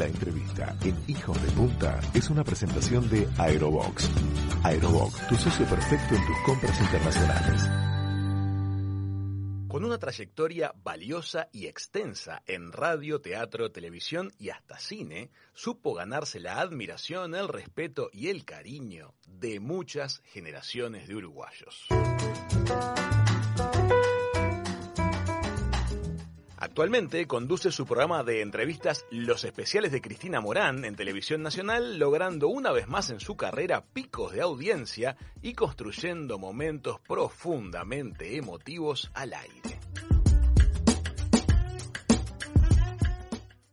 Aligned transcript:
La 0.00 0.06
entrevista 0.06 0.74
en 0.80 0.96
Hijos 1.08 1.42
de 1.42 1.50
Punta 1.50 2.00
es 2.14 2.30
una 2.30 2.42
presentación 2.42 3.10
de 3.10 3.28
Aerobox. 3.36 4.08
Aerobox, 4.62 5.28
tu 5.28 5.36
socio 5.36 5.66
perfecto 5.66 6.14
en 6.14 6.26
tus 6.26 6.38
compras 6.46 6.80
internacionales. 6.80 7.62
Con 9.68 9.84
una 9.84 9.98
trayectoria 9.98 10.72
valiosa 10.82 11.50
y 11.52 11.66
extensa 11.66 12.42
en 12.46 12.72
radio, 12.72 13.20
teatro, 13.20 13.72
televisión 13.72 14.32
y 14.38 14.48
hasta 14.48 14.78
cine, 14.78 15.30
supo 15.52 15.92
ganarse 15.92 16.40
la 16.40 16.62
admiración, 16.62 17.34
el 17.34 17.48
respeto 17.48 18.08
y 18.10 18.28
el 18.28 18.46
cariño 18.46 19.12
de 19.26 19.60
muchas 19.60 20.22
generaciones 20.24 21.08
de 21.08 21.16
uruguayos. 21.16 21.88
Actualmente 26.62 27.26
conduce 27.26 27.72
su 27.72 27.86
programa 27.86 28.22
de 28.22 28.42
entrevistas 28.42 29.06
Los 29.10 29.44
Especiales 29.44 29.92
de 29.92 30.02
Cristina 30.02 30.42
Morán 30.42 30.84
en 30.84 30.94
Televisión 30.94 31.42
Nacional, 31.42 31.98
logrando 31.98 32.48
una 32.48 32.70
vez 32.70 32.86
más 32.86 33.08
en 33.08 33.18
su 33.18 33.34
carrera 33.34 33.82
picos 33.94 34.32
de 34.32 34.42
audiencia 34.42 35.16
y 35.40 35.54
construyendo 35.54 36.38
momentos 36.38 37.00
profundamente 37.00 38.36
emotivos 38.36 39.10
al 39.14 39.32
aire. 39.32 39.80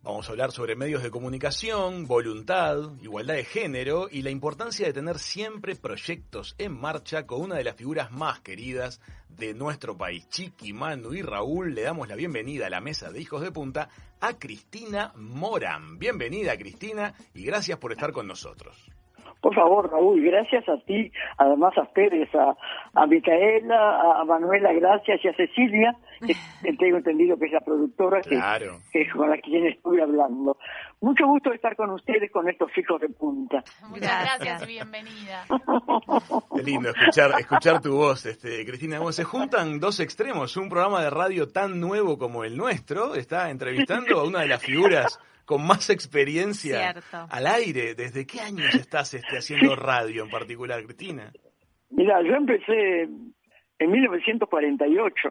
Vamos 0.07 0.29
a 0.29 0.31
hablar 0.31 0.53
sobre 0.53 0.77
medios 0.77 1.03
de 1.03 1.11
comunicación, 1.11 2.07
voluntad, 2.07 2.77
igualdad 3.01 3.33
de 3.33 3.43
género 3.43 4.07
y 4.09 4.21
la 4.21 4.29
importancia 4.29 4.87
de 4.87 4.93
tener 4.93 5.19
siempre 5.19 5.75
proyectos 5.75 6.55
en 6.57 6.79
marcha 6.79 7.27
con 7.27 7.41
una 7.41 7.55
de 7.55 7.65
las 7.65 7.75
figuras 7.75 8.09
más 8.09 8.39
queridas 8.39 9.01
de 9.27 9.53
nuestro 9.53 9.97
país. 9.97 10.29
Chiqui, 10.29 10.71
Manu 10.71 11.13
y 11.13 11.23
Raúl 11.23 11.75
le 11.75 11.81
damos 11.81 12.07
la 12.07 12.15
bienvenida 12.15 12.67
a 12.67 12.69
la 12.69 12.79
mesa 12.79 13.11
de 13.11 13.19
Hijos 13.19 13.41
de 13.41 13.51
Punta 13.51 13.89
a 14.21 14.39
Cristina 14.39 15.11
Moran. 15.17 15.99
Bienvenida 15.99 16.57
Cristina 16.57 17.13
y 17.33 17.43
gracias 17.43 17.77
por 17.77 17.91
estar 17.91 18.13
con 18.13 18.27
nosotros. 18.27 18.96
Por 19.41 19.53
favor, 19.53 19.89
Raúl, 19.91 20.21
gracias 20.23 20.67
a 20.67 20.77
ti, 20.85 21.11
además 21.37 21.77
a 21.77 21.83
ustedes, 21.83 22.33
a, 22.35 22.55
a 22.93 23.05
Micaela, 23.05 24.19
a 24.19 24.25
Manuela, 24.25 24.73
gracias 24.73 25.23
y 25.23 25.27
a 25.27 25.33
Cecilia, 25.35 25.95
que 26.25 26.35
tengo 26.79 26.97
entendido 26.97 27.37
que 27.37 27.45
es 27.45 27.51
la 27.51 27.61
productora 27.61 28.21
que, 28.21 29.01
es 29.01 29.13
con 29.13 29.29
la 29.29 29.37
quien 29.37 29.67
estuve 29.67 30.01
hablando. 30.01 30.57
Mucho 31.01 31.27
gusto 31.27 31.53
estar 31.53 31.75
con 31.75 31.91
ustedes 31.91 32.31
con 32.31 32.49
estos 32.49 32.75
hijos 32.77 32.99
de 32.99 33.09
punta. 33.09 33.63
Muchas 33.89 34.39
gracias, 34.39 34.67
bienvenida. 34.67 35.45
Qué 36.55 36.63
lindo 36.63 36.89
escuchar, 36.89 37.31
escuchar 37.39 37.81
tu 37.81 37.95
voz, 37.95 38.25
este, 38.25 38.65
Cristina. 38.65 38.99
se 39.11 39.23
juntan 39.23 39.79
dos 39.79 39.99
extremos, 39.99 40.57
un 40.57 40.69
programa 40.69 41.01
de 41.03 41.09
radio 41.09 41.49
tan 41.49 41.79
nuevo 41.79 42.17
como 42.17 42.43
el 42.43 42.57
nuestro, 42.57 43.15
está 43.15 43.49
entrevistando 43.51 44.19
a 44.19 44.23
una 44.23 44.41
de 44.41 44.47
las 44.47 44.61
figuras 44.61 45.19
con 45.47 45.65
más 45.65 45.89
experiencia 45.89 46.93
al 47.29 47.47
aire. 47.47 47.95
¿Desde 47.95 48.27
qué 48.27 48.41
años 48.41 48.75
estás 48.75 49.13
este, 49.13 49.37
haciendo 49.37 49.77
radio 49.77 50.25
en 50.25 50.29
particular, 50.29 50.83
Cristina? 50.83 51.31
Mira, 51.89 52.21
yo 52.21 52.35
empecé 52.35 53.07
en 53.79 53.91
1948, 53.91 55.29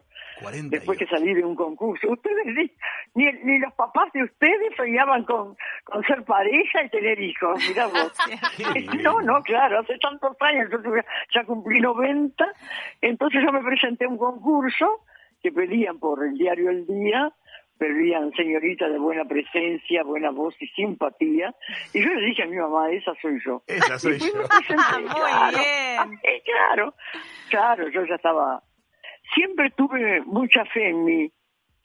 después 0.71 0.97
que 0.97 1.05
salí 1.05 1.35
de 1.35 1.45
un 1.45 1.55
concurso. 1.55 2.09
Ustedes, 2.09 2.71
ni, 3.13 3.25
ni 3.43 3.59
los 3.59 3.71
papás 3.73 4.11
de 4.11 4.23
ustedes 4.23 4.75
soñaban 4.75 5.23
con, 5.23 5.55
con 5.83 6.03
ser 6.05 6.23
pareja 6.23 6.83
y 6.83 6.89
tener 6.89 7.21
hijos, 7.21 7.59
mira 7.67 7.85
vos. 7.93 8.11
no, 9.03 9.21
no, 9.21 9.43
claro, 9.43 9.81
hace 9.81 9.99
tantos 9.99 10.35
años, 10.39 10.67
yo 10.71 10.79
ya 11.35 11.43
cumplí 11.45 11.79
90, 11.79 12.43
entonces 13.01 13.43
yo 13.45 13.51
me 13.51 13.61
presenté 13.61 14.05
a 14.05 14.09
un 14.09 14.17
concurso 14.17 15.03
que 15.43 15.51
pedían 15.51 15.99
por 15.99 16.25
el 16.25 16.33
diario 16.33 16.71
El 16.71 16.87
Día, 16.87 17.31
perdían 17.77 18.31
señorita 18.33 18.89
de 18.89 18.99
buena 18.99 19.25
presencia, 19.25 20.03
buena 20.03 20.31
voz 20.31 20.55
y 20.59 20.67
simpatía. 20.67 21.53
Y 21.93 22.03
yo 22.03 22.13
le 22.13 22.27
dije 22.27 22.43
a 22.43 22.47
mi 22.47 22.57
mamá, 22.57 22.91
esa 22.91 23.13
soy 23.21 23.39
yo. 23.45 23.63
Esa 23.67 23.97
soy 23.99 24.19
yo. 24.19 24.33
Muy 24.33 25.59
bien. 25.59 26.19
Claro, 26.45 26.95
claro, 27.49 27.89
yo 27.89 28.05
ya 28.05 28.15
estaba... 28.15 28.63
Siempre 29.35 29.71
tuve 29.71 30.21
mucha 30.21 30.65
fe 30.65 30.89
en 30.89 31.03
mí, 31.03 31.31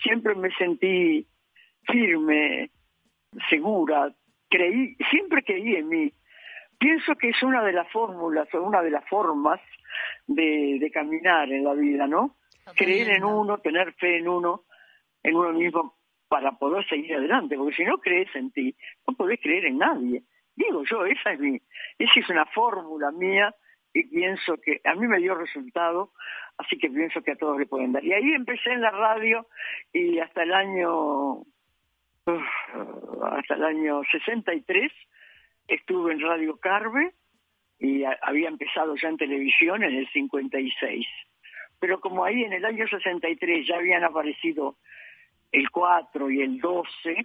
siempre 0.01 0.35
me 0.35 0.51
sentí 0.55 1.27
firme, 1.87 2.71
segura, 3.51 4.15
creí, 4.49 4.97
siempre 5.11 5.43
creí 5.43 5.77
en 5.77 5.89
mí. 5.89 6.13
Pienso 6.79 7.15
que 7.17 7.31
es 7.31 7.43
una 7.43 7.63
de 7.63 7.73
las 7.73 7.91
fórmulas 7.91 8.49
o 8.55 8.63
una 8.63 8.83
de 8.83 8.91
las 8.91 9.07
formas 9.09 9.61
de, 10.27 10.79
de 10.81 10.91
caminar 10.91 11.51
en 11.51 11.65
la 11.65 11.75
vida, 11.75 12.07
¿no? 12.07 12.37
Creer 12.77 13.17
en 13.17 13.25
uno, 13.25 13.59
tener 13.59 13.93
fe 13.95 14.19
en 14.19 14.29
uno 14.29 14.65
en 15.23 15.37
uno 15.37 15.53
mismo 15.53 15.95
para 16.29 16.53
poder 16.53 16.87
seguir 16.89 17.15
adelante, 17.15 17.57
porque 17.57 17.77
si 17.77 17.85
no 17.85 17.99
crees 17.99 18.35
en 18.35 18.51
ti, 18.53 18.75
no 19.07 19.15
podés 19.15 19.41
creer 19.41 19.67
en 19.67 19.79
nadie. 19.79 20.23
Digo 20.57 20.83
yo, 20.85 21.05
esa 21.05 21.33
es 21.33 21.41
mi, 21.41 21.61
esa 21.99 22.21
es 22.21 22.29
una 22.29 22.47
fórmula 22.47 23.11
mía 23.11 23.55
y 23.93 24.05
pienso 24.05 24.57
que 24.57 24.81
a 24.85 24.95
mí 24.95 25.07
me 25.07 25.19
dio 25.19 25.35
resultado, 25.35 26.13
así 26.57 26.79
que 26.79 26.89
pienso 26.89 27.23
que 27.23 27.33
a 27.33 27.37
todos 27.37 27.59
le 27.59 27.67
pueden 27.67 27.93
dar. 27.93 28.05
Y 28.05 28.13
ahí 28.13 28.33
empecé 28.33 28.71
en 28.73 28.81
la 28.81 28.91
radio 28.91 29.47
y 29.93 30.19
hasta 30.19 30.43
el 30.43 30.55
año 30.55 31.43
hasta 32.25 33.55
el 33.55 33.65
año 33.65 34.03
63 34.11 34.93
estuve 35.69 36.13
en 36.13 36.21
Radio 36.21 36.57
Carve 36.59 37.13
y 37.79 38.05
había 38.23 38.49
empezado 38.49 38.95
ya 38.97 39.09
en 39.09 39.17
televisión 39.17 39.83
en 39.83 39.95
el 39.95 40.09
56. 40.13 41.07
Pero 41.81 42.01
como 42.01 42.25
ahí 42.25 42.45
en 42.45 42.53
el 42.53 42.65
año 42.65 42.87
63 42.87 43.67
ya 43.67 43.77
habían 43.77 44.05
aparecido 44.05 44.77
el 45.53 45.71
4 45.71 46.31
y 46.31 46.41
el 46.41 46.59
12, 46.59 47.23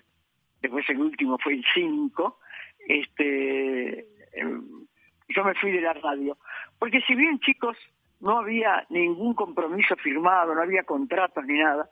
después 0.61 0.89
el 0.89 0.99
último 0.99 1.37
fue 1.39 1.53
el 1.53 1.65
5, 1.73 2.39
este, 2.87 3.99
em, 4.33 4.85
yo 5.29 5.43
me 5.43 5.55
fui 5.55 5.71
de 5.71 5.81
la 5.81 5.93
radio. 5.93 6.37
Porque 6.77 7.01
si 7.01 7.15
bien, 7.15 7.39
chicos, 7.39 7.77
no 8.19 8.39
había 8.39 8.85
ningún 8.89 9.33
compromiso 9.33 9.95
firmado, 9.95 10.53
no 10.53 10.61
había 10.61 10.83
contratos 10.83 11.45
ni 11.45 11.59
nada, 11.59 11.89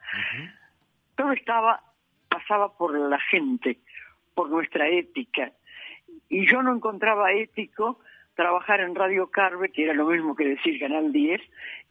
todo 1.16 1.32
estaba, 1.32 1.82
pasaba 2.30 2.78
por 2.78 2.98
la 2.98 3.20
gente, 3.20 3.80
por 4.34 4.50
nuestra 4.50 4.88
ética. 4.90 5.52
Y 6.30 6.50
yo 6.50 6.62
no 6.62 6.76
encontraba 6.76 7.32
ético 7.32 8.00
trabajar 8.36 8.82
en 8.82 8.96
Radio 8.96 9.28
Carve, 9.28 9.72
que 9.72 9.84
era 9.84 9.94
lo 9.94 10.08
mismo 10.08 10.36
que 10.36 10.46
decir 10.46 10.80
Canal 10.80 11.12
10, 11.12 11.42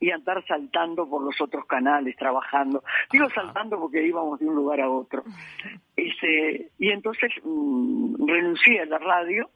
y 0.00 0.10
andar 0.10 0.44
saltando 0.46 1.08
por 1.08 1.22
los 1.22 1.40
otros 1.40 1.66
canales, 1.66 2.16
trabajando. 2.16 2.84
Digo 3.10 3.28
saltando 3.30 3.78
porque 3.80 4.06
íbamos 4.06 4.38
de 4.38 4.46
un 4.46 4.54
lugar 4.54 4.80
a 4.80 4.90
otro. 4.90 5.24
Este, 5.96 6.70
y 6.78 6.90
entonces 6.90 7.32
mm, 7.42 8.26
renuncié 8.26 8.80
a 8.80 8.86
la 8.86 8.98
radio 8.98 9.50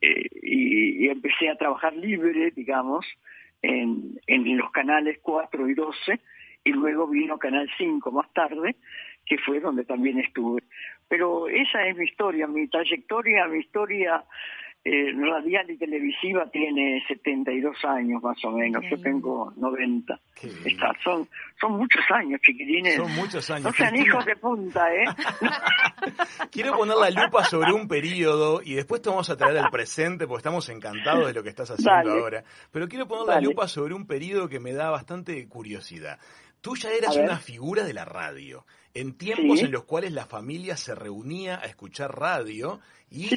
eh, 0.00 0.28
y, 0.42 1.08
empecé 1.08 1.48
a 1.48 1.56
trabajar 1.56 1.94
libre, 1.94 2.50
digamos, 2.50 3.06
en, 3.62 4.20
en 4.26 4.56
los 4.56 4.70
canales 4.70 5.18
4 5.22 5.68
y 5.68 5.74
12, 5.74 6.20
y 6.64 6.72
luego 6.72 7.06
vino 7.08 7.38
Canal 7.38 7.68
5 7.76 8.10
más 8.10 8.32
tarde, 8.32 8.76
que 9.26 9.38
fue 9.38 9.60
donde 9.60 9.84
también 9.84 10.18
estuve. 10.18 10.62
Pero 11.08 11.48
esa 11.48 11.86
es 11.86 11.96
mi 11.96 12.04
historia, 12.04 12.46
mi 12.46 12.68
trayectoria, 12.68 13.46
mi 13.46 13.60
historia 13.60 14.24
eh, 14.86 15.12
radial 15.16 15.70
y 15.70 15.78
televisiva 15.78 16.50
tiene 16.50 17.02
72 17.08 17.74
años 17.84 18.22
más 18.22 18.36
o 18.44 18.50
menos, 18.50 18.84
yo 18.90 19.00
tengo 19.00 19.50
90. 19.56 20.20
Está, 20.66 20.92
son, 21.02 21.26
son 21.58 21.72
muchos 21.72 22.02
años, 22.10 22.38
chiquilines. 22.42 22.96
Son 22.96 23.10
muchos 23.14 23.48
años. 23.50 23.64
No 23.64 23.72
sean 23.72 23.96
hijos 23.96 24.26
de 24.26 24.36
punta, 24.36 24.94
¿eh? 24.94 25.04
Quiero 26.50 26.76
poner 26.76 26.96
la 26.96 27.08
lupa 27.08 27.44
sobre 27.44 27.72
un 27.72 27.88
periodo 27.88 28.60
y 28.62 28.74
después 28.74 29.00
te 29.00 29.08
vamos 29.08 29.30
a 29.30 29.38
traer 29.38 29.56
al 29.56 29.70
presente 29.70 30.26
porque 30.26 30.40
estamos 30.40 30.68
encantados 30.68 31.28
de 31.28 31.32
lo 31.32 31.42
que 31.42 31.48
estás 31.48 31.70
haciendo 31.70 32.12
ahora. 32.12 32.44
Pero 32.70 32.86
quiero 32.86 33.08
poner 33.08 33.36
la 33.36 33.40
lupa 33.40 33.66
sobre 33.68 33.94
un 33.94 34.06
periodo 34.06 34.50
que 34.50 34.60
me 34.60 34.74
da 34.74 34.90
bastante 34.90 35.48
curiosidad. 35.48 36.18
Tú 36.60 36.76
ya 36.76 36.90
eras 36.92 37.16
una 37.16 37.38
figura 37.38 37.84
de 37.84 37.94
la 37.94 38.04
radio, 38.04 38.66
en 38.94 39.18
tiempos 39.18 39.60
en 39.60 39.72
los 39.72 39.84
cuales 39.84 40.12
la 40.12 40.24
familia 40.24 40.76
se 40.76 40.94
reunía 40.94 41.58
a 41.60 41.64
escuchar 41.64 42.16
radio 42.16 42.80
y 43.10 43.28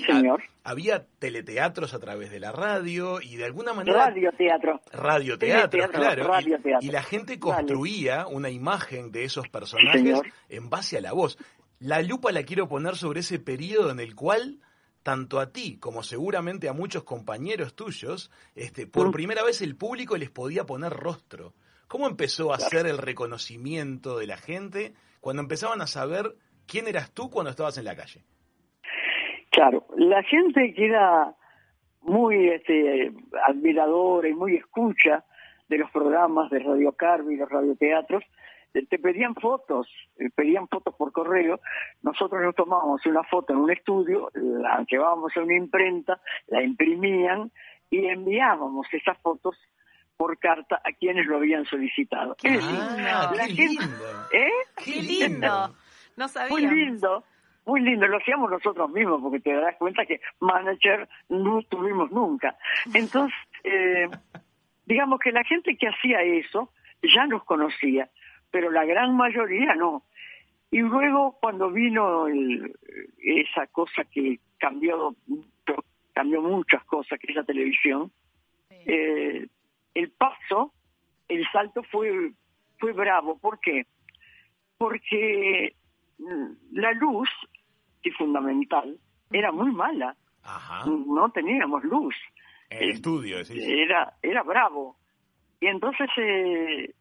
había 0.64 1.06
teleteatros 1.20 1.94
a 1.94 2.00
través 2.00 2.32
de 2.32 2.40
la 2.40 2.52
radio 2.52 3.20
y 3.22 3.36
de 3.36 3.46
alguna 3.46 3.74
manera... 3.74 4.06
Radioteatro. 4.06 4.80
Radioteatro, 4.92 5.90
claro. 5.90 6.32
y, 6.80 6.90
la 6.90 7.04
gente 7.04 7.40
construía 7.40 8.28
una 8.28 8.50
imagen 8.50 9.12
de 9.12 9.24
esos 9.24 9.50
personajes 9.50 10.20
en 10.50 10.70
base 10.70 10.98
a 10.98 11.02
la 11.02 11.14
voz. 11.14 11.38
La 11.80 12.02
lupa 12.02 12.32
la 12.32 12.44
quiero 12.44 12.68
poner 12.68 12.96
sobre 12.96 13.20
ese 13.20 13.40
periodo 13.40 13.92
en 13.92 14.00
el 14.00 14.16
cual 14.16 14.60
tanto 15.04 15.40
a 15.40 15.52
ti 15.52 15.78
como 15.78 16.04
seguramente 16.04 16.68
a 16.68 16.74
muchos 16.74 17.04
compañeros 17.04 17.76
tuyos, 17.76 18.30
este, 18.56 18.88
por 18.88 19.08
mm. 19.08 19.12
primera 19.12 19.44
vez 19.44 19.62
el 19.62 19.76
público 19.76 20.18
les 20.18 20.30
podía 20.30 20.66
poner 20.66 20.92
rostro. 20.92 21.54
¿Cómo 21.88 22.08
empezó 22.08 22.52
a 22.52 22.60
ser 22.60 22.88
el 22.88 22.98
reconocimiento 22.98 24.18
de 24.18 24.28
la 24.28 24.38
gente 24.38 24.96
cuando 25.20 25.42
empezaban 25.42 25.82
a 25.82 25.88
saber 25.88 26.36
quién 26.68 26.88
eras 26.88 27.12
tú 27.14 27.30
cuando 27.30 27.52
estabas 27.52 27.78
en 27.78 27.86
la 27.86 27.96
calle? 27.96 28.24
Claro, 29.52 29.86
la 29.96 30.22
gente 30.24 30.74
que 30.74 30.86
era 30.86 31.34
muy 32.02 32.50
este, 32.50 33.12
admiradora 33.48 34.30
y 34.30 34.34
muy 34.34 34.56
escucha 34.56 35.26
de 35.68 35.78
los 35.78 35.92
programas 35.92 36.50
de 36.50 36.60
Radio 36.60 36.94
Carvi 36.94 37.34
y 37.34 37.38
los 37.38 37.50
radioteatros, 37.50 38.24
te 38.72 39.00
pedían 39.00 39.34
fotos, 39.36 39.88
eh, 40.18 40.30
pedían 40.34 40.68
fotos 40.68 40.94
por 40.96 41.12
correo, 41.12 41.60
nosotros 42.04 42.42
nos 42.42 42.56
tomábamos 42.56 43.06
una 43.06 43.24
foto 43.24 43.54
en 43.54 43.60
un 43.60 43.72
estudio, 43.72 44.30
la 44.34 44.86
llevábamos 44.90 45.36
a 45.36 45.42
una 45.42 45.56
imprenta, 45.56 46.20
la 46.48 46.62
imprimían 46.62 47.52
y 47.90 48.06
enviábamos 48.06 48.88
esas 48.94 49.18
fotos 49.20 49.58
por 50.18 50.38
carta 50.40 50.82
a 50.84 50.92
quienes 50.92 51.28
lo 51.28 51.38
habían 51.38 51.66
solicitado. 51.66 52.36
Qué 52.36 52.50
lindo, 52.50 53.32
qué 53.46 53.68
lindo. 53.68 53.86
¿eh? 54.34 54.52
Qué 54.84 55.02
lindo. 55.02 55.76
No 56.18 56.28
sabía. 56.28 56.50
Muy 56.50 56.68
lindo. 56.68 57.24
Muy 57.66 57.82
lindo, 57.82 58.08
lo 58.08 58.18
hacíamos 58.18 58.50
nosotros 58.50 58.90
mismos, 58.90 59.22
porque 59.22 59.42
te 59.42 59.54
das 59.54 59.76
cuenta 59.76 60.06
que 60.06 60.22
manager 60.40 61.08
no 61.28 61.62
tuvimos 61.64 62.10
nunca. 62.12 62.56
Entonces, 62.94 63.38
eh, 63.66 64.08
digamos 64.86 65.20
que 65.20 65.34
la 65.34 65.44
gente 65.44 65.76
que 65.76 65.90
hacía 65.90 66.22
eso 66.22 66.72
ya 67.04 67.28
nos 67.28 67.44
conocía, 67.44 68.10
pero 68.52 68.72
la 68.72 68.86
gran 68.86 69.18
mayoría 69.18 69.76
no. 69.76 70.04
Y 70.72 70.80
luego 70.80 71.38
cuando 71.42 71.70
vino 71.70 72.28
esa 73.18 73.68
cosa 73.68 74.06
que 74.06 74.40
cambió, 74.58 75.14
cambió 76.14 76.42
muchas 76.42 76.86
cosas, 76.86 77.20
que 77.20 77.28
es 77.32 77.36
la 77.36 77.44
televisión, 77.44 78.12
eh, 78.70 79.46
el 80.00 80.12
paso, 80.12 80.74
el 81.28 81.46
salto 81.52 81.84
fue, 81.84 82.32
fue 82.80 82.94
bravo. 82.94 83.38
¿Por 83.38 83.60
qué? 83.60 83.86
Porque 84.78 85.76
mm, 86.20 86.52
la 86.74 86.92
luz 86.94 87.30
fundamental, 88.12 88.98
era 89.32 89.52
muy 89.52 89.72
mala. 89.72 90.16
No 90.86 91.30
teníamos 91.32 91.84
luz. 91.84 92.16
El 92.70 92.92
estudio, 92.92 93.40
Era, 93.40 94.14
era 94.22 94.44
bravo. 94.44 94.98
Y 95.60 95.68
entonces 95.68 96.10
eh, 96.18 96.94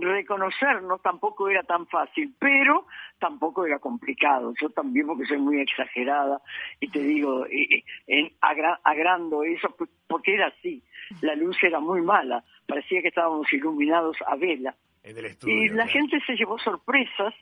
reconocernos 0.00 1.00
tampoco 1.02 1.48
era 1.48 1.62
tan 1.62 1.86
fácil, 1.86 2.34
pero 2.38 2.86
tampoco 3.18 3.66
era 3.66 3.78
complicado. 3.78 4.52
Yo 4.60 4.70
también, 4.70 5.06
porque 5.06 5.26
soy 5.26 5.38
muy 5.38 5.60
exagerada, 5.60 6.40
y 6.80 6.88
te 6.88 7.00
digo, 7.00 7.46
en, 8.06 8.32
agrando 8.82 9.42
eso, 9.42 9.74
porque 10.06 10.34
era 10.34 10.48
así. 10.48 10.82
La 11.20 11.34
luz 11.34 11.56
era 11.62 11.80
muy 11.80 12.00
mala, 12.02 12.44
parecía 12.66 13.02
que 13.02 13.08
estábamos 13.08 13.52
iluminados 13.52 14.16
a 14.26 14.36
vela. 14.36 14.74
y 15.44 15.68
la 15.68 15.86
gente 15.86 16.18
se 16.26 16.36
llevó 16.36 16.58
sorpresas 16.58 17.34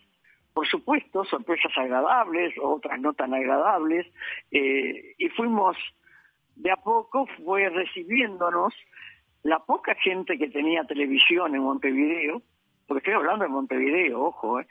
por 0.53 0.69
supuesto, 0.69 1.25
sorpresas 1.25 1.73
agradables, 1.77 2.55
otras 2.61 3.01
no 3.01 3.15
tan 3.15 3.33
agradables, 3.33 4.07
eh, 4.51 5.15
y 5.17 5.29
fuimos 5.31 5.77
de 6.57 6.71
a 6.71 6.77
poco, 6.77 7.27
fue 7.43 7.69
recibiéndonos 7.71 8.75
la 9.43 9.59
poca 9.61 9.95
gente 9.97 10.39
que 10.39 10.49
tenía 10.49 10.85
televisión 10.85 11.55
en 11.55 11.63
Montevideo, 11.63 12.43
porque 12.87 13.11
estoy 13.11 13.15
hablando 13.15 13.45
de 13.45 13.51
Montevideo, 13.51 14.21
ojo, 14.21 14.61
eh, 14.61 14.67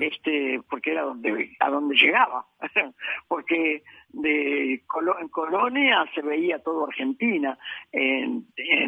este, 0.00 0.60
porque 0.68 0.92
era 0.92 1.02
donde, 1.02 1.56
a 1.60 1.70
donde 1.70 1.96
llegaba, 1.96 2.46
porque 3.28 3.82
de 4.10 4.74
en 4.74 5.28
Colonia 5.28 6.04
se 6.14 6.22
veía 6.22 6.60
todo 6.60 6.86
Argentina, 6.86 7.58
en, 7.90 8.46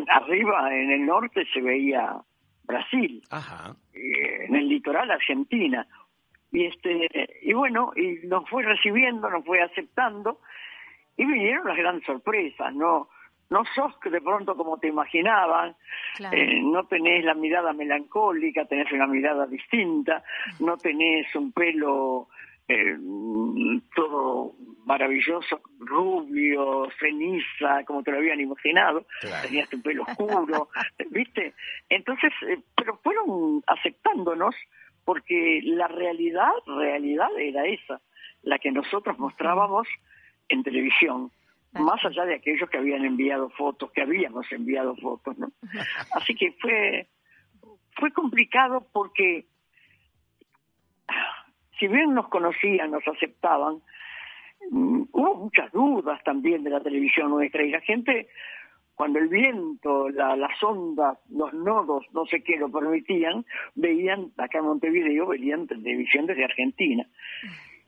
arriba 0.08 0.72
en 0.74 0.90
el 0.90 1.06
norte 1.06 1.46
se 1.52 1.60
veía 1.60 2.16
Brasil, 2.64 3.22
eh, 3.94 4.46
en 4.48 4.54
el 4.54 4.68
litoral 4.68 5.10
Argentina, 5.10 5.86
y 6.52 6.66
este 6.66 7.08
y 7.42 7.52
bueno 7.52 7.92
y 7.96 8.26
nos 8.26 8.48
fue 8.48 8.62
recibiendo 8.62 9.28
nos 9.28 9.44
fue 9.44 9.60
aceptando 9.60 10.40
y 11.16 11.24
vinieron 11.24 11.66
las 11.66 11.76
grandes 11.76 12.06
sorpresas 12.06 12.72
no 12.74 13.08
no 13.50 13.64
sos 13.75 13.94
de 14.00 14.20
pronto 14.20 14.56
como 14.56 14.78
te 14.78 14.88
imaginaban, 14.88 15.76
eh, 16.32 16.60
no 16.62 16.87
tenés 16.87 17.25
la 17.25 17.34
mirada 17.34 17.72
melancólica, 17.72 18.64
tenés 18.64 18.90
una 18.93 19.06
mirada 19.06 19.46
distinta, 19.46 20.22
no 20.60 20.76
tenés 20.76 21.34
un 21.34 21.52
pelo 21.52 22.28
eh, 22.69 22.96
todo 23.94 24.54
maravilloso, 24.84 25.60
rubio, 25.78 26.88
ceniza, 26.98 27.84
como 27.84 28.02
te 28.02 28.10
lo 28.10 28.19
habían 28.19 28.40
imaginado, 28.40 29.06
tenías 29.43 29.69
tu 29.69 29.81
pelo 29.81 30.02
oscuro, 30.08 30.69
¿viste? 31.10 31.54
Entonces, 31.88 32.32
eh, 32.48 32.58
pero 32.76 32.96
fueron 32.98 33.62
aceptándonos 33.66 34.54
porque 35.04 35.60
la 35.62 35.87
realidad, 35.87 36.50
realidad 36.66 37.28
era 37.38 37.64
esa, 37.66 38.00
la 38.43 38.58
que 38.58 38.72
nosotros 38.72 39.19
mostrábamos 39.19 39.87
en 40.48 40.64
televisión, 40.64 41.31
más 41.78 42.05
allá 42.05 42.25
de 42.25 42.34
aquellos 42.34 42.69
que 42.69 42.78
habían 42.78 43.05
enviado 43.05 43.50
fotos, 43.50 43.90
que 43.93 44.02
habíamos 44.02 44.50
enviado 44.52 44.96
fotos, 44.96 45.37
¿no? 45.38 45.52
Así 46.12 46.34
que 46.34 46.52
fue, 46.61 47.08
fue 47.99 48.12
complicado 48.12 48.87
porque 48.93 49.46
si 51.78 51.88
bien 51.88 52.14
nos 52.14 52.28
conocían, 52.28 52.90
nos 52.90 53.06
aceptaban, 53.06 53.82
mm, 54.70 55.02
hubo 55.12 55.34
muchas 55.34 55.70
dudas 55.73 56.23
también 56.25 56.64
de 56.64 56.70
la 56.70 56.81
televisión 56.81 57.31
nuestra 57.31 57.62
y 57.62 57.70
la 57.70 57.81
gente 57.81 58.29
cuando 58.96 59.19
el 59.19 59.29
viento, 59.29 60.08
las 60.08 60.62
ondas, 60.62 61.19
los 61.29 61.52
nodos, 61.52 62.06
no 62.14 62.25
sé 62.25 62.43
qué 62.43 62.56
lo 62.56 62.72
permitían, 62.72 63.44
veían, 63.75 64.32
acá 64.38 64.58
en 64.58 64.64
Montevideo, 64.64 65.26
veían 65.26 65.67
televisión 65.67 66.25
desde 66.25 66.44
Argentina. 66.44 67.06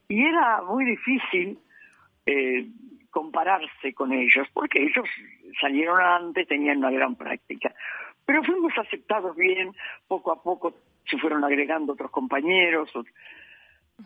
Y 0.07 0.23
era 0.23 0.61
muy 0.61 0.85
difícil 0.85 1.57
eh, 2.27 2.67
compararse 3.09 3.93
con 3.93 4.13
ellos, 4.13 4.47
porque 4.53 4.83
ellos 4.83 5.07
salieron 5.59 5.99
antes, 6.01 6.47
tenían 6.47 6.77
una 6.77 6.91
gran 6.91 7.15
práctica. 7.15 7.73
Pero 8.25 8.43
fuimos 8.43 8.73
aceptados 8.77 9.35
bien, 9.35 9.73
poco 10.07 10.31
a 10.31 10.41
poco 10.41 10.73
se 11.09 11.17
fueron 11.17 11.43
agregando 11.43 11.93
otros 11.93 12.11
compañeros, 12.11 12.91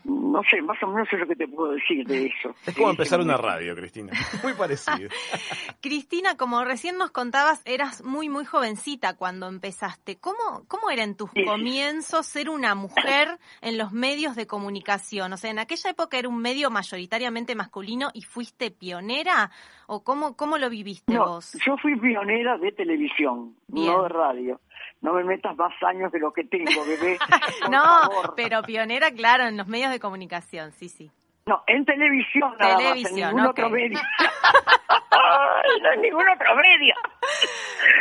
no 0.03 0.41
sé, 0.49 0.61
más 0.61 0.81
o 0.81 0.87
menos 0.87 1.07
es 1.11 1.19
lo 1.19 1.27
que 1.27 1.35
te 1.35 1.47
puedo 1.47 1.73
decir 1.73 2.05
de 2.05 2.25
eso. 2.37 2.55
Es 2.65 2.75
como 2.75 2.89
empezar 2.89 3.19
una 3.19 3.37
radio, 3.37 3.75
Cristina. 3.75 4.11
Muy 4.43 4.53
parecido. 4.53 5.09
Cristina, 5.81 6.35
como 6.37 6.63
recién 6.63 6.97
nos 6.97 7.11
contabas, 7.11 7.61
eras 7.65 8.03
muy, 8.03 8.29
muy 8.29 8.45
jovencita 8.45 9.15
cuando 9.15 9.47
empezaste. 9.47 10.17
¿Cómo, 10.17 10.63
cómo 10.67 10.89
era 10.89 11.03
en 11.03 11.15
tus 11.15 11.29
comienzos 11.45 12.25
ser 12.25 12.49
una 12.49 12.75
mujer 12.75 13.37
en 13.61 13.77
los 13.77 13.91
medios 13.91 14.35
de 14.35 14.47
comunicación? 14.47 15.33
O 15.33 15.37
sea, 15.37 15.51
en 15.51 15.59
aquella 15.59 15.89
época 15.89 16.17
era 16.17 16.29
un 16.29 16.39
medio 16.39 16.69
mayoritariamente 16.69 17.55
masculino 17.55 18.09
y 18.13 18.21
fuiste 18.21 18.71
pionera. 18.71 19.51
¿O 19.87 20.03
cómo, 20.03 20.35
cómo 20.35 20.57
lo 20.57 20.69
viviste 20.69 21.17
vos? 21.17 21.57
Yo 21.65 21.77
fui 21.77 21.99
pionera 21.99 22.57
de 22.57 22.71
televisión, 22.71 23.55
no 23.67 24.03
de 24.03 24.09
radio 24.09 24.59
no 25.01 25.13
me 25.13 25.23
metas 25.23 25.55
más 25.57 25.73
años 25.83 26.11
de 26.11 26.19
lo 26.19 26.31
que 26.31 26.43
tengo, 26.45 26.85
bebé. 26.85 27.17
no, 27.71 28.33
pero 28.35 28.61
pionera, 28.63 29.11
claro, 29.11 29.45
en 29.45 29.57
los 29.57 29.67
medios 29.67 29.91
de 29.91 29.99
comunicación, 29.99 30.71
sí, 30.71 30.89
sí. 30.89 31.11
No, 31.45 31.61
en 31.67 31.83
televisión 31.83 32.55
nada 32.57 32.77
televisión, 32.77 33.19
más, 33.19 33.19
en 33.19 33.35
ningún 33.35 33.47
otro 33.47 33.69
medio. 33.69 33.99
no 35.83 35.93
en 35.93 36.01
ningún 36.01 36.29
otro 36.29 36.55
medio. 36.55 36.95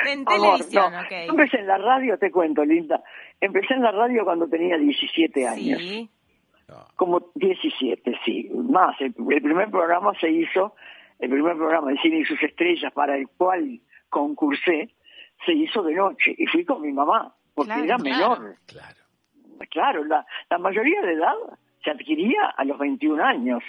En 0.06 0.24
televisión, 0.24 0.94
ok. 0.94 1.10
Empecé 1.10 1.58
en 1.58 1.66
la 1.66 1.78
radio, 1.78 2.18
te 2.18 2.30
cuento, 2.30 2.64
Linda. 2.64 3.02
Empecé 3.40 3.74
en 3.74 3.82
la 3.82 3.90
radio 3.90 4.24
cuando 4.24 4.46
tenía 4.48 4.76
17 4.76 5.48
años. 5.48 5.80
Sí. 5.80 6.08
Como 6.94 7.32
17, 7.34 8.18
sí. 8.24 8.48
Más, 8.54 8.98
el, 9.00 9.12
el 9.28 9.42
primer 9.42 9.70
programa 9.70 10.12
se 10.20 10.30
hizo, 10.30 10.76
el 11.18 11.28
primer 11.28 11.56
programa 11.56 11.90
de 11.90 11.98
cine 11.98 12.18
y 12.18 12.24
sus 12.24 12.40
estrellas 12.42 12.92
para 12.92 13.16
el 13.16 13.28
cual 13.28 13.80
concursé, 14.08 14.90
se 15.44 15.52
hizo 15.52 15.82
de 15.82 15.94
noche 15.94 16.34
y 16.36 16.46
fui 16.46 16.64
con 16.64 16.82
mi 16.82 16.92
mamá, 16.92 17.34
porque 17.54 17.72
era 17.72 17.98
menor. 17.98 18.56
Claro. 18.66 18.96
Claro, 19.70 20.04
la, 20.04 20.26
la 20.50 20.58
mayoría 20.58 21.00
de 21.02 21.12
edad 21.12 21.34
se 21.84 21.90
adquiría 21.90 22.46
a 22.56 22.64
los 22.64 22.78
21 22.78 23.22
años. 23.22 23.62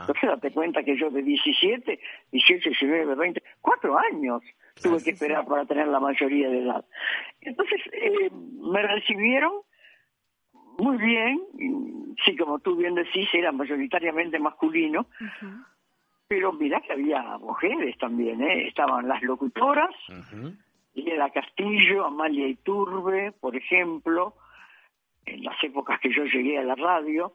Entonces 0.00 0.30
date 0.30 0.50
cuenta 0.50 0.82
que 0.82 0.96
yo 0.96 1.10
de 1.10 1.22
17, 1.22 2.00
18, 2.32 2.70
19, 2.70 3.14
20, 3.14 3.42
cuatro 3.60 3.98
años 3.98 4.42
tuve 4.82 5.02
que 5.02 5.10
esperar 5.10 5.44
para 5.44 5.66
tener 5.66 5.88
la 5.88 6.00
mayoría 6.00 6.48
de 6.48 6.62
edad. 6.62 6.84
Entonces 7.42 7.80
eh, 7.92 8.30
me 8.32 8.82
recibieron 8.82 9.52
muy 10.78 10.96
bien, 10.96 11.40
sí, 12.24 12.36
como 12.36 12.60
tú 12.60 12.76
bien 12.76 12.94
decís, 12.94 13.28
era 13.32 13.50
mayoritariamente 13.50 14.38
masculino, 14.38 15.06
pero 16.28 16.52
mira 16.52 16.80
que 16.80 16.92
había 16.92 17.36
mujeres 17.38 17.98
también, 17.98 18.40
¿eh? 18.42 18.68
estaban 18.68 19.08
las 19.08 19.20
locutoras, 19.22 19.94
Leda 21.02 21.30
Castillo, 21.30 22.04
Amalia 22.04 22.46
Iturbe, 22.46 23.32
por 23.32 23.56
ejemplo, 23.56 24.34
en 25.24 25.44
las 25.44 25.62
épocas 25.62 26.00
que 26.00 26.12
yo 26.12 26.24
llegué 26.24 26.58
a 26.58 26.62
la 26.62 26.74
radio, 26.74 27.34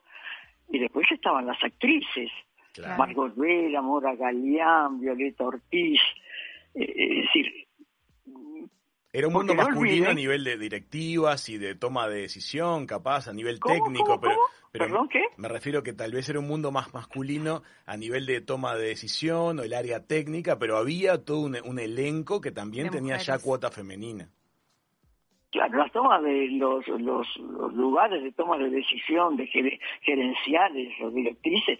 y 0.69 0.79
después 0.79 1.05
estaban 1.11 1.45
las 1.45 1.63
actrices, 1.63 2.31
Margot 2.97 3.35
Vera, 3.35 3.81
Mora 3.81 4.15
Galeán, 4.15 4.99
Violeta 4.99 5.45
Ortiz, 5.45 6.01
eh, 6.73 6.93
es 6.97 7.25
decir, 7.25 7.67
era 9.15 9.27
un 9.27 9.33
mundo 9.33 9.53
masculino 9.53 10.09
a 10.09 10.13
nivel 10.15 10.43
de 10.43 10.57
directivas 10.57 11.47
y 11.47 11.59
de 11.59 11.75
toma 11.75 12.07
de 12.07 12.21
decisión, 12.21 12.87
capaz, 12.87 13.27
a 13.27 13.33
nivel 13.33 13.59
técnico, 13.59 14.19
pero, 14.19 14.35
¿Perdón, 14.71 15.07
qué? 15.07 15.21
me 15.37 15.47
refiero 15.47 15.83
que 15.83 15.93
tal 15.93 16.11
vez 16.11 16.27
era 16.29 16.39
un 16.39 16.47
mundo 16.47 16.71
más 16.71 16.91
masculino 16.95 17.61
a 17.85 17.95
nivel 17.95 18.25
de 18.25 18.41
toma 18.41 18.73
de 18.73 18.87
decisión 18.87 19.59
o 19.59 19.63
el 19.63 19.75
área 19.75 20.07
técnica, 20.07 20.57
pero 20.57 20.77
había 20.77 21.23
todo 21.23 21.41
un, 21.41 21.79
elenco 21.79 22.41
que 22.41 22.51
también 22.51 22.89
tenía 22.89 23.17
ya 23.17 23.37
cuota 23.37 23.69
femenina. 23.69 24.29
Claro, 25.51 25.77
las 25.77 25.91
tomas 25.91 26.23
de 26.23 26.47
los, 26.49 26.87
los, 26.87 27.27
lugares 27.37 28.23
de 28.23 28.31
toma 28.31 28.57
de 28.57 28.71
decisión, 28.71 29.37
de 29.37 29.45
gerenciales 30.01 30.91
o 31.03 31.11
directrices, 31.11 31.79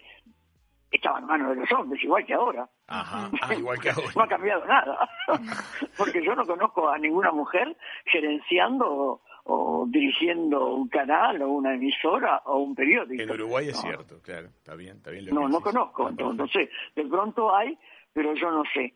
estaban 0.92 1.24
en 1.24 1.28
manos 1.28 1.48
de 1.48 1.56
los 1.56 1.72
hombres, 1.72 2.00
igual 2.04 2.24
que 2.24 2.34
ahora. 2.34 2.68
Ajá, 2.86 3.30
ah, 3.40 3.54
igual 3.54 3.78
que 3.80 3.90
ahora. 3.90 4.08
no 4.16 4.22
ha 4.22 4.28
cambiado 4.28 4.66
nada. 4.66 5.08
Porque 5.96 6.22
yo 6.22 6.34
no 6.34 6.44
conozco 6.44 6.88
a 6.88 6.98
ninguna 6.98 7.32
mujer 7.32 7.76
gerenciando 8.04 9.20
o, 9.44 9.86
dirigiendo 9.88 10.74
un 10.74 10.88
canal 10.88 11.42
o 11.42 11.50
una 11.50 11.74
emisora 11.74 12.42
o 12.46 12.58
un 12.58 12.74
periódico. 12.74 13.22
En 13.22 13.30
Uruguay 13.30 13.68
es 13.68 13.80
cierto, 13.80 14.20
claro, 14.22 14.48
está 14.48 14.74
bien, 14.74 14.96
está 14.98 15.10
bien. 15.10 15.26
no, 15.26 15.48
no 15.48 15.60
conozco, 15.60 16.10
no, 16.10 16.48
sé. 16.48 16.70
De 16.94 17.04
pronto 17.04 17.54
hay, 17.54 17.78
pero 18.12 18.34
yo 18.34 18.50
no 18.50 18.62
sé. 18.72 18.94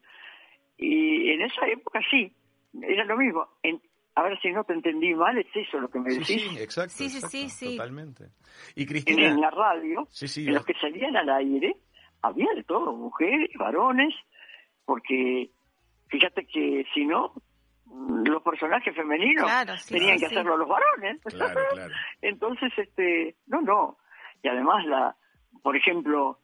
Y 0.76 1.30
en 1.30 1.42
esa 1.42 1.66
época 1.66 2.00
sí, 2.10 2.32
era 2.80 3.04
lo 3.04 3.16
mismo. 3.16 3.46
En, 3.62 3.80
a 4.14 4.22
ver 4.22 4.40
si 4.40 4.50
no 4.50 4.64
te 4.64 4.72
entendí 4.72 5.14
mal, 5.14 5.36
es 5.38 5.46
eso 5.54 5.78
lo 5.78 5.88
que 5.88 6.00
me 6.00 6.10
decís. 6.10 6.26
Sí, 6.26 6.58
exacto, 6.58 6.92
sí, 6.94 7.08
sí, 7.08 7.48
sí, 7.48 7.76
totalmente. 7.76 8.24
Y 8.74 8.84
Cristina... 8.84 9.28
En, 9.28 9.40
la 9.40 9.50
radio, 9.50 10.08
en 10.20 10.54
los 10.54 10.64
que 10.64 10.74
salían 10.74 11.16
al 11.16 11.28
aire, 11.30 11.76
todo, 12.66 12.92
mujeres, 12.92 13.50
varones, 13.58 14.14
porque 14.84 15.50
fíjate 16.08 16.46
que 16.46 16.84
si 16.94 17.04
no, 17.04 17.32
los 18.24 18.42
personajes 18.42 18.94
femeninos 18.94 19.50
tenían 19.88 20.18
que 20.18 20.26
hacerlo 20.26 20.56
los 20.56 20.68
varones. 20.68 21.20
Entonces, 22.22 22.72
este, 22.76 23.36
no, 23.46 23.60
no. 23.60 23.98
Y 24.42 24.48
además, 24.48 24.84
la, 24.86 25.16
por 25.62 25.76
ejemplo, 25.76 26.38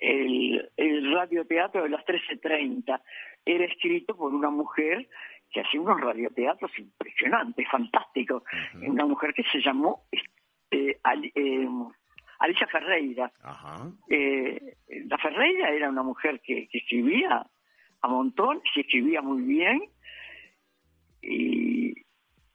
el, 0.00 0.70
el 0.76 1.14
radioteatro 1.14 1.82
de 1.82 1.88
las 1.88 2.04
13.30 2.04 3.00
era 3.44 3.64
escrito 3.64 4.16
por 4.16 4.34
una 4.34 4.50
mujer 4.50 5.08
que 5.50 5.60
hacía 5.60 5.80
unos 5.80 6.00
radioteatros 6.00 6.70
impresionantes, 6.78 7.66
fantásticos. 7.70 8.42
Una 8.74 9.04
mujer 9.04 9.34
que 9.34 9.42
se 9.50 9.60
llamó 9.60 10.04
este, 10.12 11.00
eh, 11.34 11.68
Alicia 12.40 12.66
Ferreira. 12.66 13.30
Eh, 14.08 14.76
la 15.06 15.18
Ferreira 15.18 15.70
era 15.70 15.88
una 15.88 16.02
mujer 16.02 16.40
que, 16.40 16.68
escribía 16.72 17.46
a 18.02 18.08
montón, 18.08 18.62
se 18.74 18.80
escribía 18.80 19.20
muy 19.20 19.42
bien. 19.42 19.82
Y, 21.22 21.92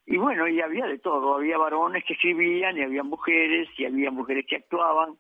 y 0.07 0.17
bueno, 0.17 0.47
y 0.47 0.59
había 0.59 0.87
de 0.87 0.97
todo. 0.97 1.35
Había 1.35 1.57
varones 1.57 2.03
que 2.03 2.13
escribían, 2.13 2.77
y 2.77 2.81
había 2.81 3.03
mujeres, 3.03 3.69
y 3.77 3.85
había 3.85 4.09
mujeres 4.09 4.45
que 4.49 4.57
actuaban, 4.57 5.17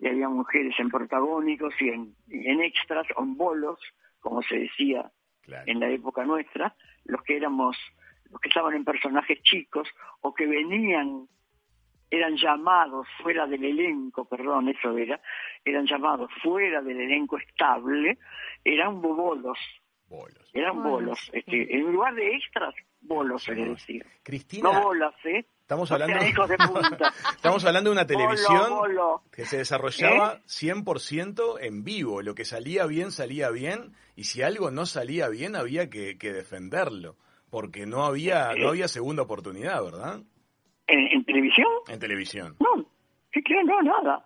y 0.00 0.08
había 0.08 0.28
mujeres 0.28 0.74
en 0.78 0.90
protagónicos 0.90 1.72
y 1.80 1.90
en, 1.90 2.14
en 2.30 2.60
extras, 2.62 3.06
o 3.16 3.22
en 3.22 3.36
bolos, 3.36 3.78
como 4.20 4.42
se 4.42 4.58
decía 4.58 5.10
en 5.66 5.80
la 5.80 5.88
época 5.88 6.24
nuestra, 6.24 6.74
los 7.04 7.22
que 7.22 7.36
éramos, 7.36 7.76
los 8.30 8.40
que 8.40 8.48
estaban 8.48 8.74
en 8.74 8.84
personajes 8.84 9.42
chicos 9.42 9.88
o 10.20 10.34
que 10.34 10.46
venían, 10.46 11.28
eran 12.10 12.36
llamados 12.36 13.06
fuera 13.22 13.46
del 13.46 13.64
elenco, 13.64 14.24
perdón, 14.24 14.68
eso 14.68 14.96
era, 14.96 15.20
eran 15.64 15.86
llamados 15.86 16.30
fuera 16.42 16.82
del 16.82 17.00
elenco 17.00 17.38
estable, 17.38 18.18
eran 18.64 19.00
bolos. 19.00 19.58
Bolos. 20.08 20.50
Eran 20.52 20.82
bolos. 20.82 21.30
Este, 21.32 21.72
en 21.72 21.92
lugar 21.92 22.14
de 22.16 22.34
extras, 22.34 22.74
bolos, 23.00 23.44
se 23.44 23.54
le 23.54 23.70
decía. 23.70 24.04
Cristina. 24.24 24.72
No 24.72 24.82
bolas, 24.82 25.14
¿eh? 25.24 25.46
Estamos 25.70 25.92
hablando, 25.92 26.16
estamos 27.36 27.64
hablando 27.64 27.90
de 27.90 27.94
una 27.94 28.04
televisión 28.04 28.72
que 29.30 29.44
se 29.44 29.58
desarrollaba 29.58 30.40
100% 30.40 31.60
¿Eh? 31.60 31.66
en 31.68 31.84
vivo. 31.84 32.22
Lo 32.22 32.34
que 32.34 32.44
salía 32.44 32.86
bien, 32.86 33.12
salía 33.12 33.50
bien. 33.50 33.94
Y 34.16 34.24
si 34.24 34.42
algo 34.42 34.72
no 34.72 34.84
salía 34.84 35.28
bien, 35.28 35.54
había 35.54 35.88
que, 35.88 36.16
defenderlo. 36.16 37.14
Porque 37.50 37.86
no 37.86 38.04
había, 38.04 38.52
no 38.56 38.70
había 38.70 38.88
segunda 38.88 39.22
oportunidad, 39.22 39.80
¿verdad? 39.84 40.22
¿En, 40.90 41.24
televisión? 41.24 41.68
En 41.88 41.98
televisión. 41.98 42.56
No, 42.60 42.84
¿qué 43.30 43.42
No, 43.64 43.82
nada. 43.82 44.24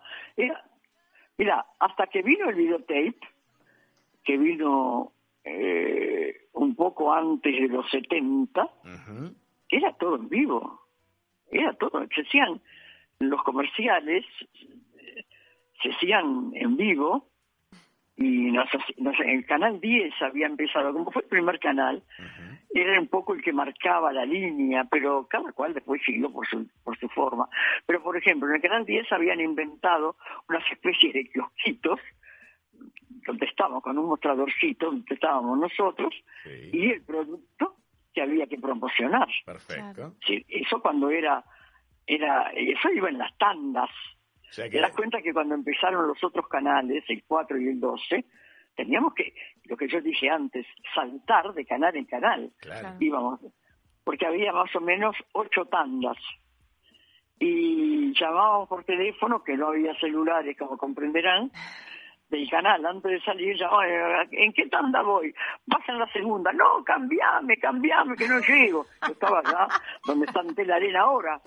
mira, 1.37 1.65
hasta 1.79 2.07
que 2.07 2.21
vino 2.21 2.49
el 2.49 2.55
videotape, 2.55 3.19
que 4.23 4.37
vino 4.37 5.11
eh, 5.43 6.47
un 6.53 6.75
poco 6.75 7.13
antes 7.13 7.53
de 7.53 7.67
los 7.67 7.89
70, 7.91 8.69
era 9.69 9.93
todo 9.93 10.15
en 10.15 10.29
vivo 10.29 10.85
era 11.51 11.73
todo, 11.73 12.05
se 12.13 12.21
hacían 12.21 12.61
los 13.19 13.41
comerciales, 13.43 14.25
se 15.81 15.89
hacían 15.89 16.51
en 16.53 16.77
vivo 16.77 17.29
y 18.17 18.51
no 18.51 18.63
sé, 18.67 18.77
el 19.25 19.45
canal 19.45 19.79
10 19.81 20.13
había 20.21 20.47
empezado, 20.47 20.93
como 20.93 21.11
fue 21.11 21.23
el 21.23 21.27
primer 21.27 21.59
canal, 21.59 22.01
era 22.73 22.99
un 22.99 23.07
poco 23.07 23.33
el 23.33 23.41
que 23.41 23.51
marcaba 23.51 24.13
la 24.13 24.25
línea, 24.25 24.85
pero 24.89 25.27
cada 25.27 25.51
cual 25.51 25.73
después 25.73 26.01
siguió 26.05 26.31
por 26.31 26.47
su, 26.47 26.67
por 26.83 26.97
su 26.97 27.09
forma. 27.09 27.49
Pero 27.85 28.01
por 28.01 28.15
ejemplo, 28.17 28.47
en 28.49 28.55
el 28.55 28.61
canal 28.61 28.85
10 28.85 29.11
habían 29.11 29.41
inventado 29.41 30.15
unas 30.47 30.63
especies 30.71 31.13
de 31.13 31.29
kiosquitos 31.29 31.99
donde 33.25 33.45
estábamos 33.45 33.83
con 33.83 33.97
un 33.97 34.07
mostradorcito, 34.07 34.87
donde 34.87 35.13
estábamos 35.13 35.57
nosotros, 35.57 36.13
y 36.45 36.91
el 36.91 37.01
producto 37.01 37.75
que 38.13 38.21
había 38.21 38.47
que 38.47 38.57
promocionar. 38.57 39.27
Perfecto. 39.45 40.13
Sí, 40.25 40.45
eso 40.47 40.79
cuando 40.81 41.09
era, 41.09 41.43
era, 42.05 42.51
eso 42.51 42.89
iba 42.91 43.09
en 43.09 43.17
las 43.17 43.35
tandas. 43.37 43.89
Te 44.53 44.79
das 44.79 44.91
cuenta 44.91 45.21
que 45.21 45.33
cuando 45.33 45.55
empezaron 45.55 46.07
los 46.07 46.23
otros 46.23 46.47
canales, 46.47 47.03
el 47.07 47.23
4 47.25 47.59
y 47.59 47.67
el 47.69 47.79
12, 47.79 48.25
teníamos 48.75 49.13
que, 49.13 49.33
lo 49.65 49.77
que 49.77 49.87
yo 49.87 50.01
dije 50.01 50.29
antes, 50.29 50.65
saltar 50.93 51.53
de 51.53 51.65
canal 51.65 51.95
en 51.95 52.05
canal. 52.05 52.51
Claro. 52.59 52.95
Íbamos, 52.99 53.39
porque 54.03 54.25
había 54.25 54.51
más 54.53 54.73
o 54.75 54.81
menos 54.81 55.15
ocho 55.33 55.65
tandas. 55.65 56.17
Y 57.39 58.13
llamábamos 58.17 58.69
por 58.69 58.83
teléfono, 58.85 59.43
que 59.43 59.57
no 59.57 59.67
había 59.67 59.93
celulares, 59.99 60.55
como 60.57 60.77
comprenderán, 60.77 61.51
del 62.29 62.49
canal 62.49 62.85
antes 62.85 63.11
de 63.11 63.21
salir, 63.21 63.57
ya, 63.57 63.69
¿en 64.31 64.53
qué 64.53 64.67
tanda 64.67 65.01
voy? 65.01 65.33
Vas 65.65 65.87
en 65.87 65.99
la 65.99 66.11
segunda, 66.11 66.51
no, 66.53 66.83
cambiame, 66.83 67.57
cambiame, 67.57 68.15
que 68.15 68.27
no 68.27 68.39
llego. 68.39 68.85
Yo 69.05 69.13
estaba 69.13 69.39
acá, 69.39 69.67
donde 70.05 70.25
está 70.25 70.41
en 70.41 70.67
la 70.67 70.75
arena 70.75 71.01
ahora, 71.01 71.41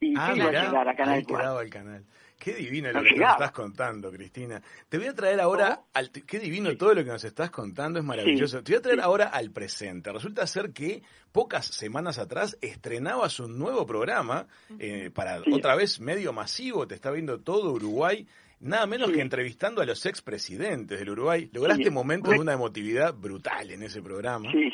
y 0.00 0.14
ah, 0.18 0.32
iba 0.34 0.48
a 0.48 0.52
llegar 0.52 0.88
a 0.88 0.94
Canal 0.94 1.24
4. 1.26 1.60
el 1.60 1.70
canal. 1.70 2.04
Qué 2.38 2.54
divino 2.54 2.92
lo 2.92 3.02
que 3.02 3.16
nos 3.16 3.32
estás 3.32 3.50
contando, 3.52 4.12
Cristina. 4.12 4.62
Te 4.88 4.98
voy 4.98 5.08
a 5.08 5.14
traer 5.14 5.40
ahora, 5.40 5.82
al, 5.92 6.10
qué 6.10 6.38
divino 6.38 6.76
todo 6.76 6.94
lo 6.94 7.04
que 7.04 7.10
nos 7.10 7.24
estás 7.24 7.50
contando, 7.50 7.98
es 7.98 8.04
maravilloso. 8.04 8.62
Te 8.62 8.72
voy 8.72 8.78
a 8.78 8.82
traer 8.82 9.00
ahora 9.00 9.26
al 9.26 9.50
presente. 9.50 10.12
Resulta 10.12 10.46
ser 10.46 10.72
que 10.72 11.02
pocas 11.32 11.66
semanas 11.66 12.18
atrás 12.18 12.56
estrenabas 12.60 13.40
un 13.40 13.58
nuevo 13.58 13.84
programa 13.86 14.46
eh, 14.78 15.10
para 15.12 15.40
otra 15.52 15.74
vez 15.74 16.00
medio 16.00 16.32
masivo, 16.32 16.86
te 16.86 16.94
está 16.94 17.10
viendo 17.10 17.40
todo 17.40 17.72
Uruguay 17.72 18.26
nada 18.60 18.86
menos 18.86 19.10
que 19.10 19.20
entrevistando 19.20 19.82
a 19.82 19.86
los 19.86 20.04
expresidentes 20.06 20.98
del 20.98 21.10
Uruguay. 21.10 21.48
Lograste 21.52 21.90
momentos 21.90 22.32
de 22.32 22.40
una 22.40 22.54
emotividad 22.54 23.14
brutal 23.14 23.70
en 23.70 23.82
ese 23.82 24.02
programa. 24.02 24.50
Sí, 24.50 24.72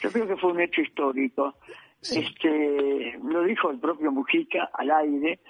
yo 0.00 0.10
creo 0.10 0.26
que 0.26 0.36
fue 0.36 0.52
un 0.52 0.60
hecho 0.60 0.80
histórico. 0.80 1.56
Este, 2.02 3.18
lo 3.22 3.42
dijo 3.44 3.70
el 3.70 3.78
propio 3.78 4.12
Mujica 4.12 4.70
al 4.74 4.90
aire, 4.90 5.40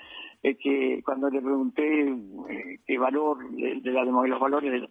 eh, 0.44 0.58
que 0.58 1.02
cuando 1.02 1.30
le 1.30 1.40
pregunté 1.40 2.02
eh, 2.06 2.78
qué 2.86 2.98
valor 2.98 3.50
de, 3.50 3.90
la, 3.90 4.04
los 4.04 4.38
valores 4.38 4.90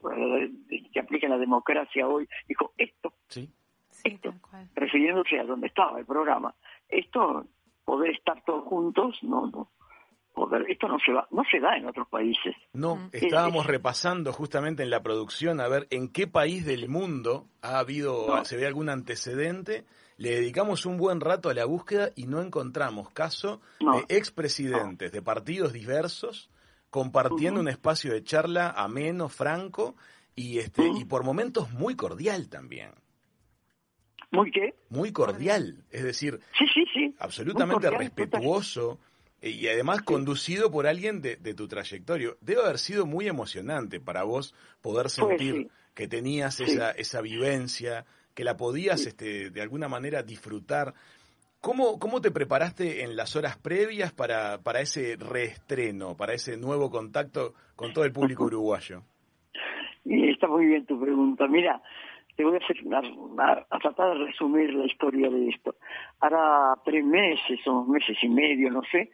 que 0.91 0.99
aplica 0.99 1.27
la 1.27 1.37
democracia 1.37 2.07
hoy, 2.07 2.27
dijo 2.47 2.73
esto, 2.75 3.13
sí. 3.27 3.47
esto, 4.03 4.33
refiriéndose 4.73 5.39
a 5.39 5.43
donde 5.43 5.67
estaba 5.67 5.99
el 5.99 6.07
programa. 6.07 6.55
Esto, 6.89 7.45
poder 7.85 8.15
estar 8.15 8.43
todos 8.43 8.63
juntos, 8.63 9.19
no, 9.21 9.45
no, 9.45 9.69
esto 10.67 10.87
no 10.87 10.97
se 11.05 11.13
va, 11.13 11.27
no 11.29 11.43
se 11.51 11.59
da 11.59 11.77
en 11.77 11.85
otros 11.85 12.07
países. 12.07 12.55
No, 12.73 12.97
estábamos 13.11 13.67
repasando 13.67 14.33
justamente 14.33 14.81
en 14.81 14.89
la 14.89 15.03
producción 15.03 15.61
a 15.61 15.67
ver 15.67 15.85
en 15.91 16.11
qué 16.11 16.25
país 16.25 16.65
del 16.65 16.89
mundo 16.89 17.45
ha 17.61 17.77
habido, 17.77 18.43
se 18.43 18.57
ve 18.57 18.65
algún 18.65 18.89
antecedente. 18.89 19.85
Le 20.23 20.35
dedicamos 20.35 20.85
un 20.85 20.95
buen 20.95 21.19
rato 21.19 21.49
a 21.49 21.53
la 21.53 21.65
búsqueda 21.65 22.11
y 22.15 22.27
no 22.27 22.41
encontramos 22.41 23.09
caso 23.09 23.59
de 23.81 24.15
expresidentes 24.15 25.11
de 25.11 25.21
partidos 25.21 25.73
diversos 25.73 26.49
compartiendo 26.89 27.59
un 27.59 27.67
espacio 27.67 28.13
de 28.13 28.23
charla 28.23 28.69
ameno, 28.69 29.27
franco 29.27 29.97
y 30.33 30.59
este 30.59 30.87
y 30.87 31.03
por 31.03 31.25
momentos 31.25 31.73
muy 31.73 31.97
cordial 31.97 32.47
también. 32.47 32.91
¿Muy 34.31 34.49
qué? 34.49 34.75
Muy 34.87 35.11
cordial, 35.11 35.83
es 35.91 36.05
decir, 36.05 36.39
sí, 36.57 36.67
sí, 36.73 36.85
sí. 36.93 37.13
absolutamente 37.19 37.89
respetuoso 37.89 38.99
y 39.41 39.67
además 39.67 40.03
conducido 40.03 40.71
por 40.71 40.87
alguien 40.87 41.21
de, 41.21 41.35
tu 41.35 41.67
trayectoria. 41.67 42.29
Debe 42.39 42.61
haber 42.61 42.79
sido 42.79 43.05
muy 43.05 43.27
emocionante 43.27 43.99
para 43.99 44.23
vos 44.23 44.55
poder 44.81 45.07
pues 45.07 45.15
sentir 45.15 45.67
que 45.93 46.07
tenías 46.07 46.61
esa, 46.61 46.91
esa 46.91 47.19
vivencia, 47.19 48.05
que 48.33 48.43
la 48.43 48.57
podías 48.57 49.05
este, 49.05 49.49
de 49.49 49.61
alguna 49.61 49.87
manera 49.87 50.23
disfrutar. 50.23 50.93
¿Cómo, 51.61 51.97
¿Cómo 51.97 52.19
te 52.21 52.31
preparaste 52.31 53.03
en 53.03 53.15
las 53.15 53.35
horas 53.35 53.57
previas 53.57 54.11
para, 54.11 54.61
para 54.61 54.81
ese 54.81 55.15
reestreno, 55.17 56.17
para 56.17 56.33
ese 56.33 56.57
nuevo 56.57 56.89
contacto 56.89 57.53
con 57.75 57.93
todo 57.93 58.03
el 58.03 58.11
público 58.11 58.45
uruguayo? 58.45 59.03
Está 60.05 60.47
muy 60.47 60.65
bien 60.65 60.85
tu 60.85 60.99
pregunta. 60.99 61.47
Mira, 61.47 61.81
te 62.35 62.43
voy 62.43 62.55
a, 62.55 62.57
hacer 62.57 62.77
a, 63.69 63.79
tratar 63.79 64.17
de 64.17 64.25
resumir 64.25 64.73
la 64.73 64.85
historia 64.85 65.29
de 65.29 65.49
esto. 65.49 65.75
Ahora 66.19 66.75
tres 66.83 67.05
meses 67.05 67.59
o 67.67 67.85
meses 67.85 68.17
y 68.21 68.29
medio, 68.29 68.69
no 68.69 68.81
sé, 68.91 69.11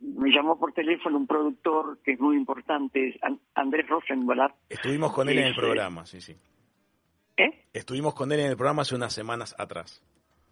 me 0.00 0.30
llamó 0.30 0.58
por 0.58 0.72
teléfono 0.72 1.18
un 1.18 1.26
productor 1.26 1.98
que 2.02 2.12
es 2.12 2.20
muy 2.20 2.36
importante, 2.36 3.18
Andrés 3.54 3.88
Rosenblatt. 3.88 4.54
Estuvimos 4.68 5.12
con 5.12 5.28
él 5.28 5.38
en 5.38 5.46
el 5.46 5.54
programa, 5.54 6.06
sí, 6.06 6.20
sí. 6.20 6.34
¿Eh? 7.36 7.66
Estuvimos 7.72 8.14
con 8.14 8.32
él 8.32 8.40
en 8.40 8.46
el 8.46 8.56
programa 8.56 8.82
hace 8.82 8.94
unas 8.94 9.12
semanas 9.12 9.54
atrás. 9.58 10.02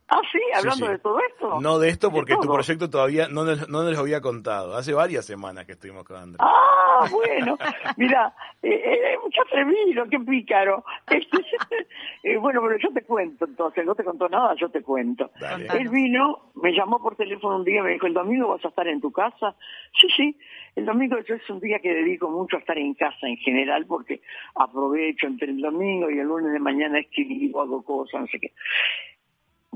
Ah, 0.08 0.20
sí, 0.30 0.38
hablando 0.54 0.88
de 0.88 0.98
todo 0.98 1.18
esto. 1.20 1.60
No 1.60 1.78
de 1.78 1.88
esto 1.88 2.10
porque 2.10 2.34
tu 2.34 2.52
proyecto 2.52 2.90
todavía 2.90 3.28
no 3.28 3.44
nos, 3.44 3.68
no 3.68 3.84
nos 3.84 3.92
lo 3.92 4.00
había 4.00 4.20
contado. 4.20 4.76
Hace 4.76 4.92
varias 4.92 5.24
semanas 5.24 5.64
que 5.64 5.72
estuvimos 5.72 6.04
con 6.04 6.16
Andrés. 6.16 6.40
Ah, 6.40 7.06
bueno. 7.10 7.56
Mira, 7.96 8.34
eh, 8.62 8.68
eh, 8.74 9.18
mucho 9.22 9.40
atrevido, 9.42 10.04
qué 10.10 10.20
pícaro. 10.20 10.84
eh, 12.22 12.36
bueno, 12.36 12.60
pero 12.62 12.78
yo 12.78 12.92
te 12.92 13.02
cuento 13.02 13.46
entonces, 13.46 13.86
no 13.86 13.94
te 13.94 14.04
contó 14.04 14.28
nada, 14.28 14.54
yo 14.56 14.68
te 14.68 14.82
cuento. 14.82 15.30
Él 15.72 15.88
vino, 15.88 16.50
me 16.54 16.72
llamó 16.72 17.00
por 17.00 17.16
teléfono 17.16 17.56
un 17.56 17.64
día, 17.64 17.82
me 17.82 17.92
dijo, 17.92 18.06
¿el 18.06 18.14
domingo 18.14 18.48
vas 18.48 18.64
a 18.64 18.68
estar 18.68 18.86
en 18.86 19.00
tu 19.00 19.10
casa? 19.10 19.54
Sí, 20.00 20.08
sí. 20.14 20.38
El 20.76 20.84
domingo 20.84 21.16
yo 21.26 21.36
es 21.36 21.48
un 21.48 21.60
día 21.60 21.78
que 21.78 21.94
dedico 21.94 22.28
mucho 22.28 22.56
a 22.56 22.60
estar 22.60 22.76
en 22.76 22.94
casa 22.94 23.26
en 23.26 23.36
general 23.38 23.86
porque 23.86 24.20
aprovecho 24.56 25.26
entre 25.28 25.50
el 25.50 25.60
domingo 25.60 26.10
y 26.10 26.18
el 26.18 26.26
lunes 26.26 26.52
de 26.52 26.58
mañana 26.58 26.98
escribo, 26.98 27.62
hago 27.62 27.82
cosas, 27.82 28.22
no 28.22 28.26
sé 28.26 28.38
qué. 28.40 28.52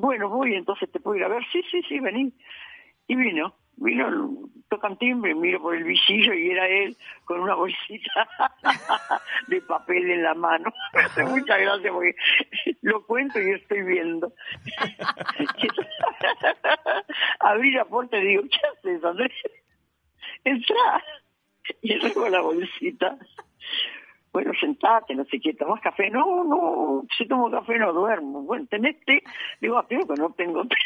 Bueno, 0.01 0.29
voy, 0.29 0.55
entonces 0.55 0.89
te 0.93 1.01
puedo 1.01 1.17
ir 1.17 1.25
a 1.25 1.29
ver. 1.29 1.43
Sí, 1.51 1.61
sí, 1.73 1.83
sí, 1.89 1.99
vení. 1.99 2.33
Y 3.09 3.17
vino, 3.17 3.57
vino, 3.75 4.49
tocan 4.69 4.97
timbre, 4.97 5.35
miro 5.35 5.61
por 5.61 5.75
el 5.75 5.83
visillo 5.83 6.35
y 6.35 6.51
era 6.51 6.69
él 6.69 6.97
con 7.25 7.41
una 7.41 7.57
bolsita 7.57 8.29
de 9.49 9.61
papel 9.63 10.09
en 10.09 10.23
la 10.23 10.35
mano. 10.35 10.73
Muchas 11.29 11.61
gracias 11.61 11.93
porque 11.93 12.15
lo 12.83 13.05
cuento 13.07 13.43
y 13.43 13.51
estoy 13.51 13.83
viendo. 13.83 14.33
Abrí 17.41 17.73
la 17.73 17.87
puerta 17.87 18.19
y 18.19 18.25
digo, 18.25 18.43
¿qué 18.45 18.61
haces, 18.69 19.05
Andrés? 19.05 19.33
Entra. 20.45 21.03
Y 21.83 21.99
con 22.13 22.31
la 22.31 22.41
bolsita 22.41 23.19
bueno, 24.39 24.53
sentate, 24.61 25.17
no 25.17 25.25
sé 25.25 25.41
qué, 25.41 25.53
¿tomas 25.55 25.81
café? 25.81 26.11
No, 26.11 26.45
no, 26.45 27.03
si 27.17 27.27
tomo 27.27 27.51
café 27.51 27.77
no 27.77 27.93
duermo. 27.93 28.43
Bueno, 28.43 28.69
¿tenés 28.71 29.01
té? 29.05 29.21
Digo, 29.61 29.77
ah, 29.77 29.87
creo 29.89 30.07
que 30.07 30.15
no 30.15 30.31
tengo 30.31 30.65
té. 30.65 30.77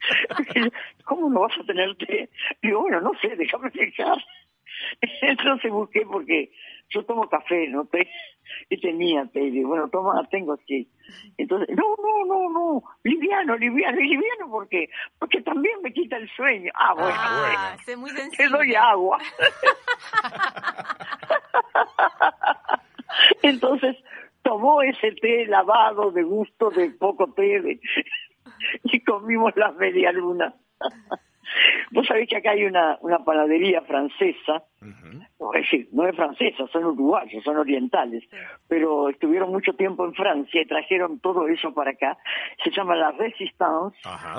¿Cómo 1.04 1.30
no 1.30 1.42
vas 1.42 1.56
a 1.56 1.62
tener 1.62 1.94
té? 1.94 2.28
Digo, 2.60 2.80
bueno, 2.80 3.00
no 3.00 3.12
sé, 3.20 3.36
déjame 3.36 3.70
fijar. 3.70 4.18
Entonces 5.22 5.70
busqué 5.70 6.04
porque 6.04 6.50
yo 6.88 7.04
tomo 7.04 7.28
café, 7.28 7.68
no 7.68 7.84
té, 7.86 8.10
y 8.68 8.80
tenía 8.80 9.24
té, 9.26 9.44
y 9.44 9.50
digo, 9.50 9.68
bueno, 9.68 9.88
toma, 9.88 10.26
tengo 10.28 10.56
sí. 10.66 10.88
Entonces, 11.38 11.68
no, 11.76 11.84
no, 12.02 12.24
no, 12.26 12.50
no, 12.50 12.82
liviano, 13.04 13.56
liviano, 13.56 14.00
y 14.00 14.08
liviano 14.08 14.50
porque 14.50 14.90
porque 15.20 15.40
también 15.42 15.80
me 15.82 15.92
quita 15.92 16.16
el 16.16 16.28
sueño. 16.30 16.72
Ah, 16.74 16.94
bueno, 16.94 17.14
ah, 17.16 17.76
bueno. 17.86 18.00
Muy 18.00 18.10
te 18.36 18.48
doy 18.48 18.74
agua. 18.74 19.18
Entonces, 23.42 23.96
tomó 24.42 24.82
ese 24.82 25.12
té 25.12 25.46
lavado 25.46 26.10
de 26.10 26.22
gusto 26.22 26.70
de 26.70 26.90
poco 26.90 27.32
té 27.32 27.60
y 28.84 29.00
comimos 29.04 29.52
las 29.56 29.74
medialunas. 29.76 30.54
Vos 31.90 32.06
sabés 32.06 32.28
que 32.28 32.36
acá 32.36 32.52
hay 32.52 32.64
una, 32.64 32.98
una 33.00 33.18
panadería 33.24 33.82
francesa, 33.82 34.64
es 35.54 35.62
decir, 35.62 35.88
no 35.92 36.06
es 36.06 36.16
francesa, 36.16 36.66
son 36.72 36.84
uruguayos, 36.84 37.42
son 37.44 37.56
orientales, 37.56 38.24
pero 38.68 39.08
estuvieron 39.08 39.50
mucho 39.50 39.72
tiempo 39.74 40.04
en 40.04 40.14
Francia 40.14 40.62
y 40.62 40.66
trajeron 40.66 41.20
todo 41.20 41.46
eso 41.48 41.72
para 41.74 41.90
acá. 41.90 42.16
Se 42.62 42.70
llama 42.70 42.96
La 42.96 43.10
Resistance, 43.12 43.98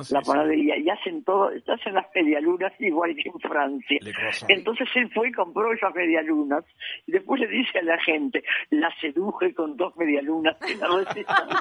la 0.10 0.22
panadería, 0.22 0.78
y 0.78 0.90
hacen 0.90 1.24
todo, 1.24 1.50
hacen 1.68 1.94
las 1.94 2.08
medialunas 2.16 2.74
igual 2.80 3.16
que 3.16 3.30
en 3.30 3.40
Francia. 3.40 4.00
Entonces 4.48 4.88
él 4.96 5.12
fue 5.14 5.30
y 5.30 5.32
compró 5.32 5.72
esas 5.74 5.94
medialunas 5.94 6.66
y 7.06 7.12
después 7.12 7.42
le 7.42 7.48
dice 7.48 7.80
a 7.80 7.84
la 7.84 8.00
gente, 8.00 8.44
la 8.70 8.90
seduje 9.00 9.54
con 9.54 9.78
dos 9.78 9.96
medialunas 9.98 10.56
en 10.68 10.80
La 10.80 10.88
Resistance. 10.98 11.56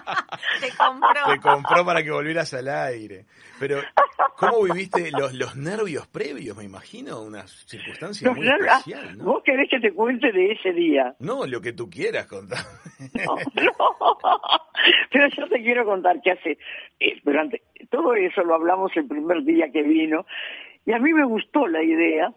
Te 0.61 0.77
compró. 0.77 1.33
Te 1.33 1.41
compró 1.41 1.85
para 1.85 2.03
que 2.03 2.11
volvieras 2.11 2.53
al 2.55 2.69
aire. 2.69 3.27
Pero, 3.59 3.79
¿cómo 4.37 4.63
viviste 4.65 5.11
los 5.11 5.33
los 5.35 5.57
nervios 5.57 6.07
previos, 6.07 6.57
me 6.57 6.65
imagino, 6.65 7.23
una 7.23 7.47
circunstancia 7.47 8.31
muy 8.33 8.49
especial, 8.49 9.19
¿no? 9.19 9.25
¿Vos 9.25 9.43
querés 9.45 9.69
que 9.71 9.81
te 9.81 9.93
cuente 9.93 10.33
de 10.33 10.53
ese 10.53 10.73
día? 10.73 11.15
No, 11.21 11.47
lo 11.47 11.61
que 11.61 11.73
tú 11.73 11.89
quieras 11.89 12.27
contar. 12.27 12.65
No, 13.15 13.37
Pero 15.11 15.29
yo 15.29 15.49
te 15.49 15.63
quiero 15.63 15.85
contar 15.85 16.21
qué 16.23 16.33
hace. 16.33 16.59
Eh, 16.99 17.21
durante 17.25 17.63
todo 17.91 18.15
eso 18.15 18.43
lo 18.43 18.55
hablamos 18.55 18.91
el 18.97 19.07
primer 19.07 19.43
día 19.45 19.71
que 19.73 19.83
vino. 19.83 20.27
Y 20.85 20.93
a 20.93 20.99
mí 20.99 21.13
me 21.13 21.25
gustó 21.25 21.69
la 21.69 21.81
idea, 21.83 22.33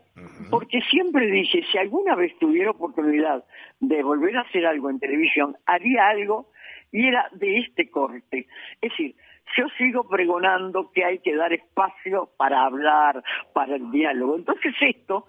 porque 0.51 0.79
siempre 0.91 1.25
dije, 1.25 1.63
si 1.71 1.79
alguna 1.79 2.15
vez 2.15 2.38
tuviera 2.38 2.69
oportunidad 2.69 3.43
de 3.79 4.03
volver 4.03 4.38
a 4.38 4.41
hacer 4.41 4.67
algo 4.67 4.91
en 4.91 4.99
televisión, 4.99 5.58
haría 5.65 6.10
algo 6.10 6.51
y 6.91 7.08
era 7.08 7.27
de 7.31 7.58
este 7.58 7.89
corte. 7.89 8.47
Es 8.81 8.91
decir, 8.91 9.15
yo 9.58 9.65
sigo 9.77 10.08
pregonando 10.08 10.91
que 10.91 11.05
hay 11.05 11.19
que 11.19 11.36
dar 11.36 11.53
espacio 11.53 12.31
para 12.38 12.65
hablar, 12.65 13.23
para 13.53 13.75
el 13.75 13.91
diálogo. 13.91 14.36
Entonces 14.36 14.73
esto 14.81 15.25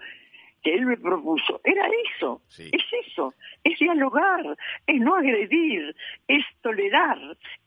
que 0.66 0.74
él 0.74 0.84
me 0.84 0.96
propuso 0.96 1.60
era 1.62 1.86
eso, 2.12 2.42
es 2.58 2.82
eso, 3.06 3.34
es 3.62 3.78
dialogar, 3.78 4.56
es 4.84 5.00
no 5.00 5.14
agredir, 5.14 5.94
es 6.26 6.44
tolerar, 6.60 7.18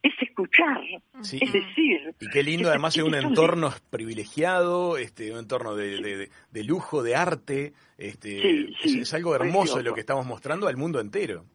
es 0.03 0.11
escuchar, 0.21 0.81
es 1.21 1.53
decir. 1.53 2.13
Y 2.19 2.27
qué 2.29 2.43
lindo 2.43 2.67
además 2.67 2.97
en 2.97 3.05
un 3.05 3.15
entorno 3.15 3.69
privilegiado, 3.89 4.97
este, 4.97 5.31
un 5.31 5.39
entorno 5.39 5.77
de, 5.77 6.29
de, 6.51 6.63
lujo, 6.65 7.01
de 7.01 7.15
arte, 7.15 7.71
este, 7.97 8.67
es, 8.83 9.13
algo 9.13 9.33
hermoso 9.33 9.81
lo 9.81 9.93
que 9.93 10.01
estamos 10.01 10.25
mostrando 10.25 10.67
al 10.67 10.75
mundo 10.75 10.99
entero. 10.99 11.45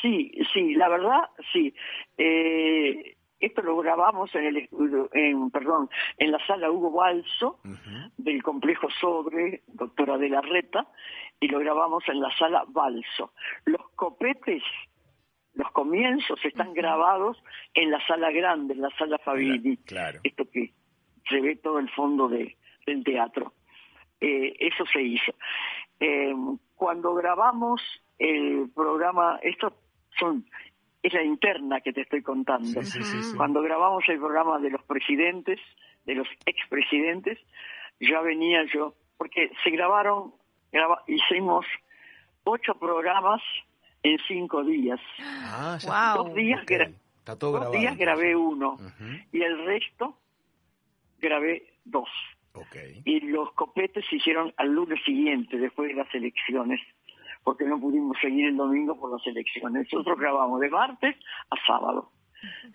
Sí, 0.00 0.32
sí, 0.54 0.74
la 0.74 0.88
verdad, 0.88 1.20
sí. 1.52 1.74
Eh, 2.16 3.14
esto 3.42 3.60
lo 3.62 3.76
grabamos 3.76 4.34
en 4.34 4.44
el 4.46 4.68
en 5.12 5.50
perdón 5.50 5.90
en 6.16 6.32
la 6.32 6.46
sala 6.46 6.70
Hugo 6.70 6.92
Balso 6.92 7.58
del 8.16 8.42
complejo 8.42 8.88
Sobre 9.00 9.62
doctora 9.66 10.16
de 10.16 10.28
la 10.28 10.40
Reta 10.40 10.86
y 11.40 11.48
lo 11.48 11.58
grabamos 11.58 12.04
en 12.08 12.20
la 12.20 12.30
sala 12.38 12.64
Balso. 12.68 13.32
Los 13.64 13.82
copetes 13.96 14.62
los 15.54 15.70
comienzos 15.72 16.42
están 16.44 16.72
grabados 16.72 17.36
en 17.74 17.90
la 17.90 18.04
sala 18.06 18.30
grande 18.30 18.74
en 18.74 18.80
la 18.80 18.90
sala 18.96 19.18
Fabini 19.18 19.76
claro. 19.78 20.20
esto 20.22 20.44
que 20.50 20.72
se 21.28 21.40
ve 21.40 21.56
todo 21.56 21.78
el 21.78 21.90
fondo 21.90 22.28
de, 22.28 22.56
del 22.86 23.04
teatro. 23.04 23.52
Eh, 24.20 24.54
eso 24.60 24.84
se 24.86 25.02
hizo. 25.02 25.34
Eh, 25.98 26.32
cuando 26.76 27.14
grabamos 27.14 27.82
el 28.18 28.70
programa 28.74 29.40
estos 29.42 29.72
son 30.18 30.44
es 31.02 31.12
la 31.12 31.22
interna 31.22 31.80
que 31.80 31.92
te 31.92 32.02
estoy 32.02 32.22
contando. 32.22 32.80
Cuando 33.36 33.60
grabamos 33.62 34.04
el 34.08 34.18
programa 34.18 34.58
de 34.58 34.70
los 34.70 34.82
presidentes, 34.84 35.58
de 36.04 36.14
los 36.14 36.28
expresidentes, 36.46 37.38
ya 38.00 38.20
venía 38.20 38.64
yo, 38.72 38.94
porque 39.16 39.50
se 39.62 39.70
grabaron, 39.70 40.32
hicimos 41.06 41.66
ocho 42.44 42.74
programas 42.74 43.40
en 44.02 44.18
cinco 44.26 44.64
días. 44.64 45.00
Ah, 45.20 46.14
Dos 46.16 46.34
días, 46.34 46.64
días 47.72 47.96
grabé 47.96 48.34
uno 48.34 48.78
y 49.32 49.42
el 49.42 49.64
resto 49.64 50.16
grabé 51.20 51.64
dos. 51.84 52.08
Y 53.04 53.20
los 53.20 53.52
copetes 53.52 54.04
se 54.10 54.16
hicieron 54.16 54.52
al 54.56 54.72
lunes 54.72 55.02
siguiente, 55.04 55.56
después 55.56 55.88
de 55.88 55.94
las 55.94 56.12
elecciones 56.14 56.80
porque 57.44 57.64
no 57.64 57.80
pudimos 57.80 58.16
seguir 58.20 58.46
el 58.46 58.56
domingo 58.56 58.98
por 58.98 59.10
las 59.12 59.26
elecciones. 59.26 59.88
Nosotros 59.92 60.18
grabamos 60.18 60.60
de 60.60 60.70
martes 60.70 61.16
a 61.50 61.66
sábado. 61.66 62.10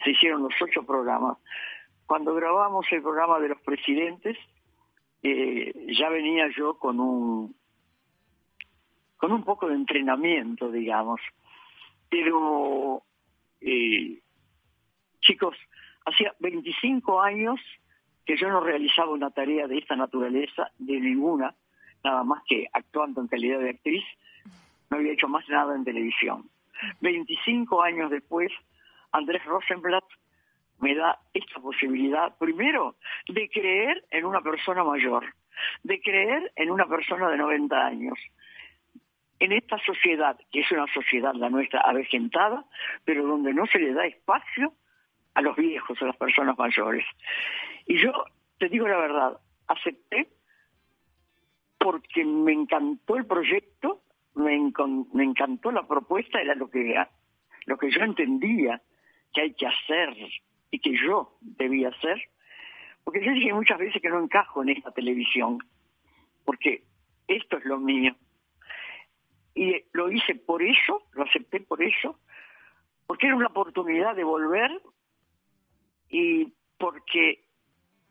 Se 0.03 0.11
hicieron 0.11 0.43
los 0.43 0.53
ocho 0.61 0.83
programas. 0.83 1.37
Cuando 2.05 2.33
grabamos 2.33 2.85
el 2.91 3.01
programa 3.01 3.39
de 3.39 3.49
los 3.49 3.61
presidentes, 3.61 4.37
eh, 5.23 5.73
ya 5.97 6.09
venía 6.09 6.47
yo 6.55 6.77
con 6.77 6.99
un 6.99 7.55
con 9.17 9.31
un 9.31 9.43
poco 9.43 9.67
de 9.67 9.73
entrenamiento, 9.73 10.71
digamos. 10.71 11.19
Pero, 12.09 13.01
eh, 13.59 14.21
chicos, 15.21 15.57
hacía 16.05 16.33
25 16.39 17.19
años 17.19 17.59
que 18.25 18.37
yo 18.37 18.47
no 18.49 18.59
realizaba 18.59 19.11
una 19.11 19.31
tarea 19.31 19.67
de 19.67 19.79
esta 19.79 19.95
naturaleza, 19.95 20.69
de 20.77 20.99
ninguna, 20.99 21.55
nada 22.07 22.23
más 22.23 22.41
que 22.47 22.67
actuando 22.71 23.21
en 23.21 23.27
calidad 23.27 23.59
de 23.59 23.71
actriz, 23.71 24.05
no 24.89 24.97
había 24.97 25.13
hecho 25.13 25.27
más 25.27 25.47
nada 25.49 25.75
en 25.75 25.83
televisión. 25.83 26.49
25 27.01 27.81
años 27.81 28.09
después, 28.09 28.51
Andrés 29.11 29.43
Rosenblatt 29.45 30.05
me 30.79 30.95
da 30.95 31.19
esta 31.33 31.59
posibilidad, 31.59 32.37
primero, 32.37 32.95
de 33.27 33.49
creer 33.49 34.05
en 34.11 34.25
una 34.25 34.41
persona 34.41 34.83
mayor, 34.83 35.25
de 35.83 35.99
creer 35.99 36.51
en 36.55 36.69
una 36.69 36.85
persona 36.85 37.29
de 37.29 37.37
90 37.37 37.85
años, 37.85 38.17
en 39.39 39.51
esta 39.51 39.77
sociedad, 39.79 40.37
que 40.51 40.61
es 40.61 40.71
una 40.71 40.87
sociedad 40.93 41.33
la 41.33 41.49
nuestra 41.49 41.81
avejentada, 41.81 42.65
pero 43.03 43.25
donde 43.25 43.53
no 43.53 43.65
se 43.65 43.79
le 43.79 43.93
da 43.93 44.05
espacio 44.05 44.73
a 45.33 45.41
los 45.41 45.55
viejos, 45.55 46.01
a 46.01 46.05
las 46.05 46.15
personas 46.15 46.57
mayores. 46.57 47.05
Y 47.85 48.01
yo 48.01 48.11
te 48.59 48.69
digo 48.69 48.87
la 48.87 48.97
verdad, 48.97 49.39
acepté 49.67 50.36
porque 51.77 52.25
me 52.25 52.53
encantó 52.53 53.15
el 53.15 53.25
proyecto, 53.25 54.01
me, 54.35 54.55
encantó 54.55 55.71
la 55.71 55.87
propuesta, 55.87 56.41
era 56.41 56.55
lo 56.55 56.69
que, 56.69 56.95
lo 57.65 57.77
que 57.77 57.91
yo 57.91 58.01
entendía 58.01 58.81
que 59.33 59.41
hay 59.41 59.53
que 59.53 59.67
hacer 59.67 60.15
y 60.71 60.79
que 60.79 60.95
yo 60.97 61.37
debía 61.41 61.89
hacer, 61.89 62.21
porque 63.03 63.23
yo 63.23 63.31
dije 63.31 63.53
muchas 63.53 63.79
veces 63.79 64.01
que 64.01 64.09
no 64.09 64.21
encajo 64.21 64.63
en 64.63 64.69
esta 64.69 64.91
televisión, 64.91 65.59
porque 66.45 66.83
esto 67.27 67.57
es 67.57 67.65
lo 67.65 67.79
mío. 67.79 68.15
Y 69.55 69.83
lo 69.93 70.11
hice 70.11 70.35
por 70.35 70.61
eso, 70.61 71.03
lo 71.13 71.23
acepté 71.23 71.59
por 71.61 71.81
eso, 71.81 72.19
porque 73.07 73.27
era 73.27 73.35
una 73.35 73.47
oportunidad 73.47 74.15
de 74.15 74.23
volver 74.23 74.71
y 76.09 76.53
porque 76.77 77.45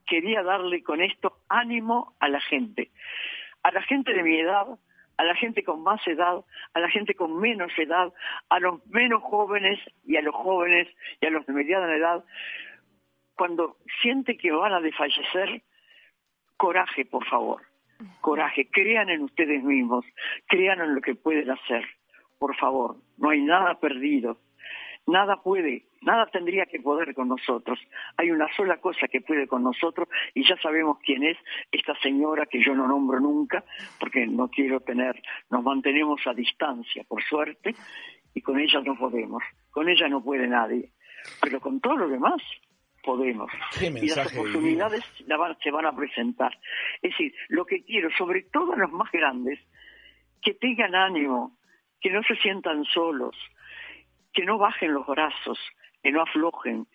quería 0.07 0.43
darle 0.43 0.83
con 0.83 1.01
esto 1.01 1.41
ánimo 1.49 2.17
a 2.21 2.29
la 2.29 2.41
gente, 2.41 2.91
a 3.67 3.73
la 3.73 3.83
gente 3.83 4.15
de 4.15 4.23
mi 4.23 4.39
edad, 4.39 4.79
a 5.17 5.25
la 5.25 5.35
gente 5.35 5.65
con 5.65 5.83
más 5.83 6.01
edad, 6.07 6.45
a 6.73 6.79
la 6.79 6.89
gente 6.89 7.15
con 7.15 7.41
menos 7.41 7.73
edad, 7.77 8.13
a 8.49 8.61
los 8.61 8.87
menos 8.87 9.25
jóvenes 9.25 9.81
y 10.05 10.17
a 10.17 10.23
los 10.23 10.37
jóvenes 10.37 10.87
y 11.21 11.27
a 11.27 11.31
los 11.31 11.45
de 11.47 11.53
mediana 11.53 11.93
edad, 11.93 12.25
cuando 13.35 13.77
siente 14.01 14.37
que 14.37 14.53
van 14.53 14.73
a 14.73 14.81
desfallecer, 14.81 15.63
coraje, 16.57 17.05
por 17.07 17.27
favor, 17.27 17.63
coraje, 18.21 18.69
crean 18.71 19.11
en 19.11 19.23
ustedes 19.23 19.65
mismos, 19.65 20.05
crean 20.47 20.81
en 20.81 20.95
lo 20.95 21.01
que 21.01 21.17
pueden 21.17 21.51
hacer, 21.51 21.85
por 22.39 22.55
favor, 22.55 22.95
no 23.19 23.31
hay 23.31 23.41
nada 23.41 23.81
perdido, 23.81 24.39
nada 25.09 25.43
puede, 25.43 25.86
nada 26.03 26.27
tendría 26.27 26.67
que 26.67 26.81
poder 26.81 27.15
con 27.15 27.29
nosotros. 27.29 27.79
Hay 28.17 28.31
una 28.31 28.47
sola 28.55 28.79
cosa 28.79 29.09
que 29.09 29.21
puede 29.21 29.47
con 29.47 29.63
nosotros 29.63 30.09
y 30.35 30.47
ya 30.49 30.57
sabemos 30.59 30.99
quién 31.03 31.25
es 31.25 31.37
esta 31.71 31.95
señora 32.01 32.47
que 32.47 32.63
yo 32.63 32.75
no 32.75 32.87
nombro 32.87 33.21
nunca 33.21 33.65
porque 33.99 34.27
no 34.27 34.49
quiero 34.49 34.81
tener, 34.81 35.21
nos 35.51 35.63
mantenemos 35.63 36.21
a 36.27 36.35
distancia, 36.35 37.05
por 37.09 37.23
suerte, 37.23 37.75
y 38.35 38.41
con 38.43 38.59
ella 38.61 38.81
no 38.81 38.97
podemos, 38.97 39.43
con 39.71 39.89
ella 39.89 40.09
no 40.09 40.23
puede 40.23 40.47
nadie, 40.47 40.91
pero 41.41 41.61
con 41.61 41.81
todo 41.81 41.97
lo 41.97 42.09
demás 42.09 42.43
podemos. 43.03 43.51
y 43.81 44.09
las 44.09 44.33
oportunidades 44.33 45.03
se 45.63 45.71
van 45.71 45.87
a 45.87 45.97
presentar. 45.97 46.53
Es 47.01 47.13
decir, 47.13 47.35
lo 47.49 47.65
que 47.65 47.83
quiero, 47.85 48.11
sobre 48.19 48.43
todo 48.43 48.75
a 48.75 48.77
los 48.77 48.93
más 48.93 49.11
grandes, 49.11 49.59
que 50.43 50.55
tengan 50.55 50.95
ánimo, 50.95 51.57
que 52.01 52.11
no 52.11 52.23
se 52.25 52.37
sientan 52.37 52.85
solos, 52.85 53.35
que 54.33 54.45
no 54.45 54.59
bajen 54.59 54.93
los 54.93 55.07
brazos, 55.07 55.59
que 56.07 56.12
no 56.12 56.23
aflojen, 56.23 56.87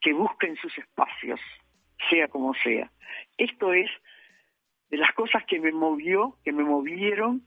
que 0.00 0.12
busquen 0.12 0.56
sus 0.56 0.76
espacios, 0.76 1.38
sea 2.10 2.26
como 2.26 2.52
sea. 2.54 2.90
Esto 3.38 3.72
es 3.72 3.88
de 4.88 4.96
las 4.96 5.12
cosas 5.12 5.44
que 5.46 5.60
me 5.60 5.70
movió, 5.70 6.36
que 6.42 6.50
me 6.50 6.64
movieron 6.64 7.46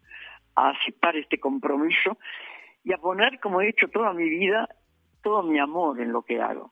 a 0.55 0.69
aceptar 0.69 1.17
este 1.17 1.41
compromiso 1.41 2.17
y 2.85 2.93
a 2.93 2.99
poner, 2.99 3.41
como 3.41 3.59
he 3.59 3.67
hecho 3.67 3.89
toda 3.89 4.13
mi 4.13 4.29
vida, 4.29 4.69
todo 5.21 5.43
mi 5.43 5.59
amor 5.59 5.99
en 5.99 6.13
lo 6.13 6.21
que 6.21 6.41
hago. 6.41 6.71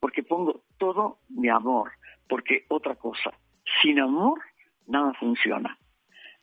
Porque 0.00 0.24
pongo 0.24 0.64
todo 0.76 1.20
mi 1.28 1.48
amor, 1.48 1.92
porque 2.28 2.64
otra 2.70 2.96
cosa, 2.96 3.30
sin 3.80 4.00
amor 4.00 4.40
nada 4.88 5.14
funciona. 5.14 5.78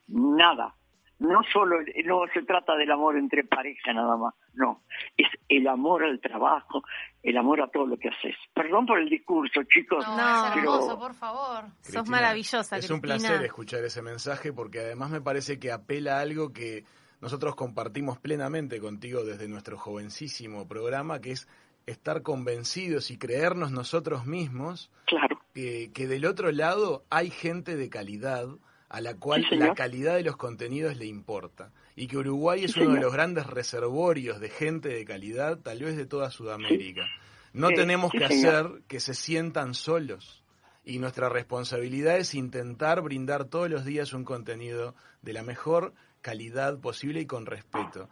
Nada 0.07 0.76
no 1.19 1.41
solo 1.51 1.77
no 2.05 2.21
se 2.33 2.43
trata 2.43 2.75
del 2.75 2.91
amor 2.91 3.17
entre 3.17 3.43
pareja 3.43 3.93
nada 3.93 4.17
más, 4.17 4.35
no, 4.53 4.83
es 5.15 5.27
el 5.49 5.67
amor 5.67 6.03
al 6.03 6.19
trabajo, 6.19 6.83
el 7.23 7.37
amor 7.37 7.61
a 7.61 7.67
todo 7.67 7.87
lo 7.87 7.97
que 7.97 8.09
haces. 8.09 8.35
Perdón 8.53 8.85
por 8.85 8.99
el 8.99 9.09
discurso, 9.09 9.63
chicos. 9.63 10.05
No, 10.07 10.47
hermoso, 10.53 10.99
por 10.99 11.13
favor. 11.13 11.65
Sos 11.81 12.07
maravillosa, 12.07 12.77
Es 12.77 12.89
un 12.89 13.01
placer 13.01 13.43
escuchar 13.43 13.83
ese 13.83 14.01
mensaje 14.01 14.53
porque 14.53 14.79
además 14.79 15.09
me 15.09 15.21
parece 15.21 15.59
que 15.59 15.71
apela 15.71 16.17
a 16.17 16.21
algo 16.21 16.53
que 16.53 16.83
nosotros 17.19 17.55
compartimos 17.55 18.19
plenamente 18.19 18.79
contigo 18.79 19.23
desde 19.23 19.47
nuestro 19.47 19.77
jovencísimo 19.77 20.67
programa, 20.67 21.19
que 21.19 21.31
es 21.31 21.47
estar 21.87 22.21
convencidos 22.21 23.09
y 23.11 23.17
creernos 23.17 23.71
nosotros 23.71 24.25
mismos 24.25 24.91
claro. 25.05 25.39
que, 25.53 25.91
que 25.93 26.05
del 26.05 26.25
otro 26.25 26.51
lado 26.51 27.05
hay 27.09 27.31
gente 27.31 27.75
de 27.75 27.89
calidad 27.89 28.47
a 28.89 29.01
la 29.01 29.15
cual 29.15 29.45
la 29.51 29.73
calidad 29.73 30.15
de 30.15 30.23
los 30.23 30.37
contenidos 30.37 30.97
le 30.97 31.05
importa. 31.05 31.71
Y 31.95 32.07
que 32.07 32.17
Uruguay 32.17 32.63
es 32.63 32.77
uno 32.77 32.93
de 32.93 33.01
los 33.01 33.11
grandes 33.11 33.47
reservorios 33.47 34.39
de 34.39 34.49
gente 34.49 34.89
de 34.89 35.05
calidad, 35.05 35.59
tal 35.59 35.79
vez 35.79 35.97
de 35.97 36.05
toda 36.05 36.31
Sudamérica. 36.31 37.05
No 37.53 37.69
tenemos 37.69 38.11
que 38.11 38.25
hacer 38.25 38.83
que 38.87 38.99
se 38.99 39.13
sientan 39.13 39.73
solos. 39.73 40.43
Y 40.85 40.99
nuestra 40.99 41.27
responsabilidad 41.27 42.17
es 42.17 42.33
intentar 42.33 43.01
brindar 43.01 43.45
todos 43.45 43.69
los 43.69 43.83
días 43.83 44.13
un 44.13 44.23
contenido 44.23 44.95
de 45.21 45.33
la 45.33 45.43
mejor 45.43 45.93
calidad 46.21 46.79
posible 46.79 47.21
y 47.21 47.25
con 47.25 47.45
respeto. 47.45 48.09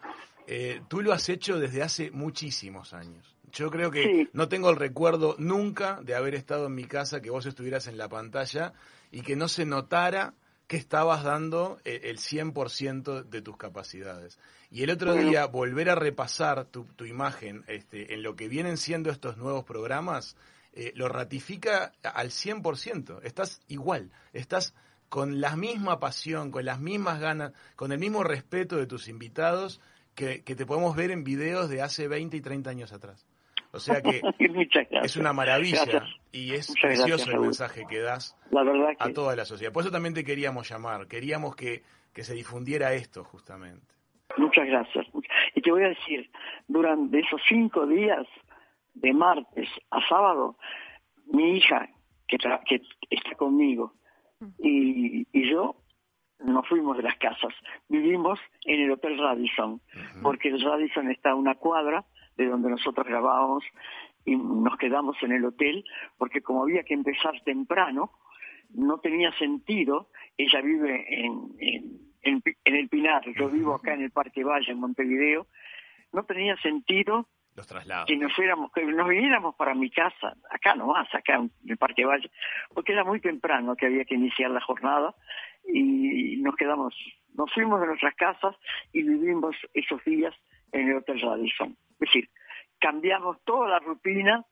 Eh, 0.48 0.82
tú 0.90 1.02
lo 1.02 1.14
has 1.14 1.30
hecho 1.30 1.58
desde 1.58 1.84
hace 1.84 2.12
muchísimos 2.12 2.94
años. 2.94 3.36
Yo 3.52 3.72
creo 3.72 3.92
que 3.92 4.28
no 4.34 4.50
tengo 4.50 4.70
el 4.70 4.76
recuerdo 4.76 5.36
nunca 5.40 6.02
de 6.02 6.16
haber 6.16 6.36
estado 6.36 6.68
en 6.68 6.76
mi 6.76 6.84
casa, 6.84 7.22
que 7.22 7.30
vos 7.30 7.46
estuvieras 7.46 7.88
en 7.88 7.98
la 7.98 8.10
pantalla 8.10 8.74
y 9.12 9.22
que 9.22 9.38
no 9.38 9.48
se 9.48 9.66
notara 9.66 10.34
que 10.68 10.78
estabas 10.78 11.24
dando 11.24 11.80
eh, 11.86 12.02
el 12.06 12.18
100% 12.18 13.24
de 13.24 13.42
tus 13.42 13.58
capacidades. 13.58 14.40
Y 14.72 14.84
el 14.84 14.90
otro 14.90 15.14
día 15.14 15.46
volver 15.46 15.90
a 15.90 15.96
repasar 15.96 16.66
tu, 16.66 16.86
tu, 16.96 17.06
imagen 17.06 17.64
este, 17.68 18.14
en 18.14 18.24
lo 18.24 18.36
que 18.36 18.48
vienen 18.48 18.78
siendo 18.78 19.12
estos 19.12 19.38
nuevos 19.38 19.64
programas, 19.64 20.36
eh, 20.74 20.92
lo 20.96 21.08
ratifica 21.08 21.94
al 22.04 22.32
100%. 22.32 23.20
Estás 23.24 23.62
igual, 23.68 24.12
estás 24.34 24.74
con 25.08 25.40
la 25.40 25.56
misma 25.56 26.00
pasión, 26.00 26.52
con 26.52 26.66
las 26.66 26.80
mismas 26.80 27.20
ganas, 27.20 27.54
con 27.76 27.92
el 27.92 28.00
mismo 28.00 28.24
respeto 28.24 28.76
de 28.76 28.88
tus 28.88 29.08
invitados 29.08 29.80
que, 30.16 30.44
que 30.44 30.56
te 30.56 30.66
podemos 30.66 30.96
ver 30.96 31.12
en 31.12 31.24
videos 31.24 31.70
de 31.70 31.82
hace 31.82 32.08
20 32.08 32.38
y 32.38 32.42
30 32.42 32.70
años 32.70 32.92
atrás. 32.92 33.26
O 33.76 33.80
sea 33.80 34.02
que 34.02 34.22
es 35.04 35.18
una 35.18 35.34
maravilla 35.34 36.06
y 36.32 36.54
es 36.54 36.74
precioso 36.82 37.30
el 37.32 37.42
mensaje 37.42 37.86
que 37.88 38.00
das 38.00 38.38
a 39.00 39.10
toda 39.12 39.36
la 39.36 39.46
sociedad. 39.46 39.74
Por 39.74 39.84
eso 39.84 39.92
también 39.92 40.14
te 40.14 40.24
queríamos 40.24 40.70
llamar, 40.70 41.08
queríamos 41.08 41.56
que, 41.56 41.84
que 42.14 42.24
se 42.24 42.34
difundiera 42.34 42.94
esto 42.94 43.24
justamente. 43.24 43.94
Muchas 44.38 44.66
gracias. 44.66 45.06
Y 45.54 45.62
te 45.62 45.72
voy 45.72 45.84
a 45.84 45.90
decir, 45.90 46.30
durante 46.68 47.20
esos 47.20 47.42
cinco 47.48 47.86
días, 47.86 48.26
de 48.94 49.14
martes 49.14 49.70
a 49.92 50.00
sábado, 50.08 50.58
mi 51.28 51.58
hija, 51.58 51.90
que, 52.28 52.38
que 52.66 52.82
está 53.10 53.36
conmigo, 53.36 53.94
y, 54.60 55.28
y 55.32 55.52
yo 55.52 55.76
nos 56.40 56.68
fuimos 56.68 56.98
de 56.98 57.04
las 57.04 57.18
casas. 57.18 57.54
Vivimos 57.88 58.40
en 58.64 58.82
el 58.82 58.92
Hotel 58.92 59.18
Radisson, 59.18 59.82
porque 60.22 60.50
el 60.50 60.62
Radisson 60.62 61.12
está 61.12 61.32
a 61.32 61.36
una 61.36 61.56
cuadra 61.56 62.06
de 62.38 62.48
donde 62.48 62.70
nosotros 62.70 63.06
grabábamos 63.06 63.64
y 64.26 64.36
nos 64.36 64.78
quedamos 64.78 65.16
en 65.22 65.32
el 65.32 65.46
hotel 65.46 65.84
porque 66.18 66.42
como 66.42 66.64
había 66.64 66.84
que 66.84 66.94
empezar 66.94 67.34
temprano, 67.44 68.12
no 68.74 69.00
tenía 69.00 69.32
sentido, 69.34 70.10
ella 70.38 70.62
vive 70.62 71.06
en, 71.08 71.56
en, 71.60 72.44
en, 72.64 72.76
el 72.76 72.90
Pinar, 72.90 73.24
yo 73.38 73.50
vivo 73.50 73.76
acá 73.76 73.94
en 73.94 74.02
el 74.02 74.12
Parque 74.12 74.44
Valle, 74.44 74.72
en 74.72 74.80
Montevideo, 74.80 75.48
no 76.12 76.24
tenía 76.24 76.56
sentido 76.58 77.28
que 78.06 78.18
nos 78.18 78.34
fuéramos, 78.34 78.72
que 78.74 78.84
nos 78.84 79.08
viniéramos 79.08 79.56
para 79.56 79.74
mi 79.74 79.90
casa, 79.90 80.36
acá 80.50 80.76
nomás, 80.76 81.08
acá 81.14 81.36
en 81.36 81.52
el 81.68 81.78
Parque 81.78 82.06
Valle, 82.06 82.30
porque 82.74 82.92
era 82.92 83.06
muy 83.06 83.22
temprano 83.22 83.76
que 83.76 83.86
había 83.86 84.04
que 84.04 84.16
iniciar 84.16 84.52
la 84.52 84.60
jornada 84.60 85.16
y 85.66 86.38
nos 86.38 86.56
quedamos, 86.56 86.94
nos 87.34 87.52
fuimos 87.54 87.80
de 87.80 87.88
nuestras 87.88 88.14
casas 88.16 88.56
y 88.92 89.04
vivimos 89.04 89.56
esos 89.74 90.04
días 90.04 90.34
en 90.74 90.90
el 90.90 90.98
Hotel 90.98 91.22
Radisson. 91.22 91.78
Es 92.00 92.08
decir, 92.08 92.30
cambiamos 92.80 93.38
toda 93.44 93.68
la 93.68 93.80
rutina 93.80 94.46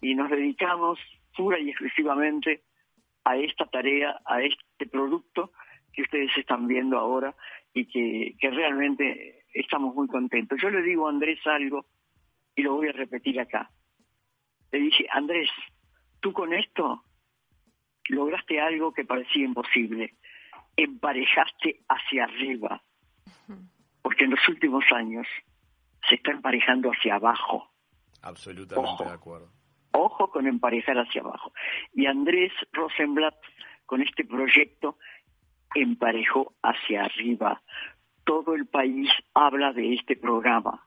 y 0.00 0.14
nos 0.14 0.30
dedicamos 0.30 0.98
pura 1.36 1.58
y 1.58 1.70
exclusivamente 1.70 2.62
a 3.24 3.36
esta 3.36 3.66
tarea, 3.66 4.20
a 4.24 4.42
este 4.42 4.86
producto 4.90 5.52
que 5.92 6.02
ustedes 6.02 6.30
están 6.36 6.66
viendo 6.66 6.98
ahora 6.98 7.34
y 7.72 7.86
que, 7.86 8.34
que 8.38 8.50
realmente 8.50 9.44
estamos 9.52 9.94
muy 9.94 10.08
contentos. 10.08 10.60
Yo 10.60 10.70
le 10.70 10.82
digo 10.82 11.06
a 11.06 11.10
Andrés 11.10 11.38
algo 11.46 11.86
y 12.54 12.62
lo 12.62 12.74
voy 12.74 12.88
a 12.88 12.92
repetir 12.92 13.40
acá. 13.40 13.70
Le 14.72 14.80
dije, 14.80 15.06
Andrés, 15.10 15.50
tú 16.20 16.32
con 16.32 16.52
esto 16.52 17.04
lograste 18.08 18.60
algo 18.60 18.92
que 18.92 19.04
parecía 19.04 19.44
imposible. 19.44 20.14
Emparejaste 20.76 21.80
hacia 21.88 22.24
arriba. 22.24 22.82
Porque 24.02 24.24
en 24.24 24.30
los 24.30 24.48
últimos 24.48 24.84
años 24.92 25.26
se 26.08 26.16
está 26.16 26.32
emparejando 26.32 26.90
hacia 26.90 27.16
abajo. 27.16 27.70
Absolutamente 28.22 29.04
de 29.04 29.10
acuerdo. 29.10 29.50
Ojo 29.92 30.30
con 30.30 30.46
emparejar 30.46 30.98
hacia 30.98 31.22
abajo. 31.22 31.52
Y 31.94 32.06
Andrés 32.06 32.52
Rosenblatt, 32.72 33.36
con 33.86 34.02
este 34.02 34.24
proyecto, 34.24 34.98
emparejó 35.74 36.54
hacia 36.62 37.04
arriba 37.04 37.60
todo 38.30 38.54
el 38.54 38.66
país 38.66 39.10
habla 39.34 39.72
de 39.72 39.94
este 39.94 40.14
programa. 40.14 40.86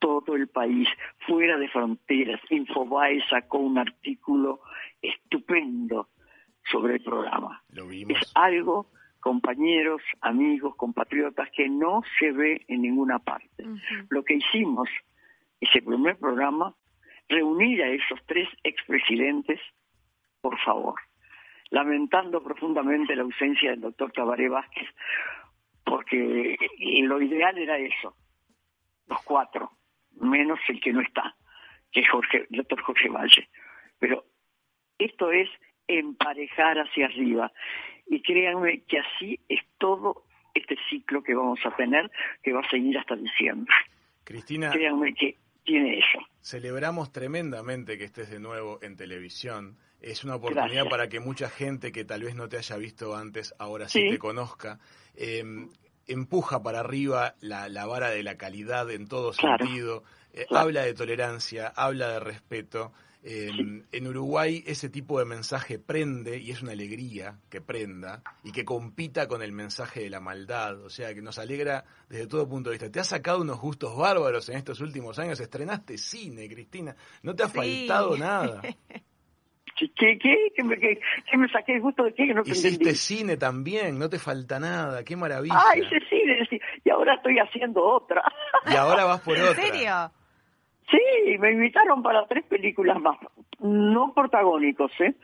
Todo 0.00 0.34
el 0.34 0.48
país, 0.48 0.88
fuera 1.26 1.56
de 1.58 1.68
fronteras. 1.68 2.40
Infobae 2.50 3.22
sacó 3.28 3.58
un 3.58 3.78
artículo 3.78 4.60
estupendo 5.00 6.08
sobre 6.68 6.94
el 6.94 7.04
programa. 7.04 7.62
Es 8.08 8.32
algo, 8.34 8.90
compañeros, 9.30 10.02
amigos, 10.22 10.74
compatriotas, 10.74 11.48
que 11.52 11.68
no 11.68 12.02
se 12.18 12.32
ve 12.32 12.64
en 12.66 12.82
ninguna 12.82 13.20
parte. 13.20 13.64
Lo 14.08 14.24
que 14.24 14.34
hicimos, 14.34 14.88
ese 15.60 15.82
primer 15.82 16.16
programa, 16.16 16.74
reunir 17.28 17.80
a 17.80 17.90
esos 17.90 18.18
tres 18.26 18.48
expresidentes, 18.64 19.60
por 20.40 20.58
favor, 20.58 20.96
lamentando 21.70 22.42
profundamente 22.42 23.14
la 23.14 23.22
ausencia 23.22 23.70
del 23.70 23.82
doctor 23.82 24.10
Tabaré 24.10 24.48
Vázquez, 24.48 24.88
porque 25.84 26.56
lo 27.04 27.22
ideal 27.22 27.56
era 27.56 27.78
eso, 27.78 28.16
los 29.06 29.22
cuatro, 29.22 29.70
menos 30.20 30.58
el 30.66 30.80
que 30.80 30.92
no 30.92 31.02
está, 31.02 31.36
que 31.92 32.00
es 32.00 32.10
Jorge, 32.10 32.48
el 32.50 32.56
doctor 32.56 32.82
Jorge 32.82 33.08
Valle. 33.08 33.48
Pero 34.00 34.24
esto 34.98 35.30
es 35.30 35.48
emparejar 35.98 36.78
hacia 36.78 37.06
arriba. 37.06 37.52
Y 38.06 38.22
créanme 38.22 38.82
que 38.82 38.98
así 38.98 39.40
es 39.48 39.60
todo 39.78 40.24
este 40.54 40.76
ciclo 40.88 41.22
que 41.22 41.34
vamos 41.34 41.60
a 41.64 41.74
tener, 41.76 42.10
que 42.42 42.52
va 42.52 42.60
a 42.60 42.70
seguir 42.70 42.98
hasta 42.98 43.16
diciembre. 43.16 43.74
Cristina. 44.24 44.70
Créanme 44.70 45.14
que 45.14 45.36
tiene 45.64 45.98
eso. 45.98 46.18
Celebramos 46.40 47.12
tremendamente 47.12 47.98
que 47.98 48.04
estés 48.04 48.30
de 48.30 48.40
nuevo 48.40 48.78
en 48.82 48.96
televisión. 48.96 49.76
Es 50.00 50.24
una 50.24 50.36
oportunidad 50.36 50.88
para 50.88 51.08
que 51.08 51.20
mucha 51.20 51.48
gente 51.50 51.92
que 51.92 52.04
tal 52.04 52.22
vez 52.22 52.34
no 52.34 52.48
te 52.48 52.56
haya 52.56 52.76
visto 52.76 53.14
antes, 53.14 53.54
ahora 53.58 53.88
sí, 53.88 54.08
te 54.08 54.18
conozca. 54.18 54.78
Em, 55.14 55.68
empuja 56.10 56.62
para 56.62 56.80
arriba 56.80 57.34
la, 57.40 57.86
vara 57.86 58.10
de 58.10 58.22
la 58.22 58.36
calidad 58.36 58.90
en 58.90 59.06
todo 59.06 59.32
sentido. 59.32 60.02
Eh, 60.32 60.46
habla 60.50 60.82
de 60.82 60.94
tolerancia, 60.94 61.72
habla 61.74 62.08
de 62.08 62.20
respeto. 62.20 62.92
Em, 63.22 63.84
en 63.92 64.06
Uruguay 64.06 64.64
ese 64.66 64.88
tipo 64.88 65.18
de 65.18 65.26
mensaje 65.26 65.78
prende 65.78 66.38
y 66.38 66.52
es 66.52 66.62
una 66.62 66.72
alegría 66.72 67.38
que 67.50 67.60
prenda 67.60 68.22
y 68.42 68.50
que 68.50 68.64
compita 68.64 69.28
con 69.28 69.42
el 69.42 69.52
mensaje 69.52 70.00
de 70.00 70.08
la 70.08 70.20
maldad, 70.20 70.80
o 70.82 70.88
sea 70.88 71.14
que 71.14 71.20
nos 71.20 71.38
alegra 71.38 71.84
desde 72.08 72.26
todo 72.26 72.48
punto 72.48 72.70
de 72.70 72.76
vista. 72.76 72.90
Te 72.90 72.98
has 72.98 73.08
sacado 73.08 73.42
unos 73.42 73.60
gustos 73.60 73.94
bárbaros 73.94 74.48
en 74.48 74.56
estos 74.56 74.80
últimos 74.80 75.18
años, 75.18 75.38
estrenaste 75.38 75.98
cine, 75.98 76.48
Cristina, 76.48 76.96
no 77.22 77.34
te 77.34 77.42
ha 77.42 77.48
faltado 77.50 78.16
nada. 78.16 78.62
¿Qué, 79.96 80.18
qué, 80.18 80.52
qué, 80.54 80.62
me, 80.62 80.76
me 80.76 81.48
saqué 81.48 81.74
el 81.74 81.80
gusto 81.80 82.04
de 82.04 82.12
qué? 82.14 82.26
no 82.34 82.42
Hiciste 82.44 82.94
cine 82.94 83.36
también, 83.36 83.98
no 83.98 84.08
te 84.10 84.18
falta 84.18 84.60
nada, 84.60 85.04
qué 85.04 85.16
maravilla. 85.16 85.56
Ah, 85.56 85.76
hice 85.76 86.00
cine, 86.08 86.46
y 86.84 86.90
ahora 86.90 87.14
estoy 87.14 87.38
haciendo 87.38 87.82
otra. 87.82 88.22
Y 88.70 88.76
ahora 88.76 89.04
vas 89.04 89.20
por 89.20 89.38
otra. 89.38 89.50
¿En 89.50 89.72
serio? 89.72 90.12
Sí, 90.90 91.38
me 91.38 91.52
invitaron 91.52 92.02
para 92.02 92.26
tres 92.26 92.44
películas 92.44 93.00
más, 93.00 93.16
no 93.60 94.12
protagónicos, 94.12 94.90
¿eh? 95.00 95.14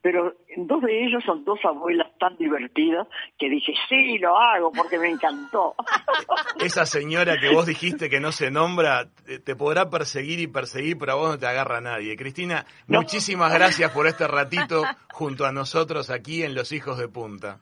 Pero 0.00 0.34
dos 0.56 0.82
de 0.82 1.04
ellos 1.04 1.22
son 1.24 1.44
dos 1.44 1.58
abuelas 1.64 2.06
tan 2.18 2.36
divertidas 2.36 3.08
que 3.38 3.48
dije, 3.48 3.74
sí, 3.88 4.18
lo 4.18 4.38
hago 4.38 4.70
porque 4.70 4.98
me 4.98 5.08
encantó. 5.08 5.74
Esa 6.60 6.86
señora 6.86 7.36
que 7.38 7.52
vos 7.52 7.66
dijiste 7.66 8.08
que 8.08 8.20
no 8.20 8.30
se 8.30 8.50
nombra, 8.50 9.08
te 9.44 9.56
podrá 9.56 9.90
perseguir 9.90 10.38
y 10.40 10.46
perseguir, 10.46 10.98
pero 10.98 11.12
a 11.12 11.14
vos 11.16 11.30
no 11.30 11.38
te 11.38 11.46
agarra 11.46 11.80
nadie. 11.80 12.16
Cristina, 12.16 12.64
muchísimas 12.86 13.52
gracias 13.52 13.90
por 13.92 14.06
este 14.06 14.28
ratito 14.28 14.84
junto 15.12 15.46
a 15.46 15.52
nosotros 15.52 16.10
aquí 16.10 16.42
en 16.42 16.54
Los 16.54 16.72
Hijos 16.72 16.98
de 16.98 17.08
Punta. 17.08 17.58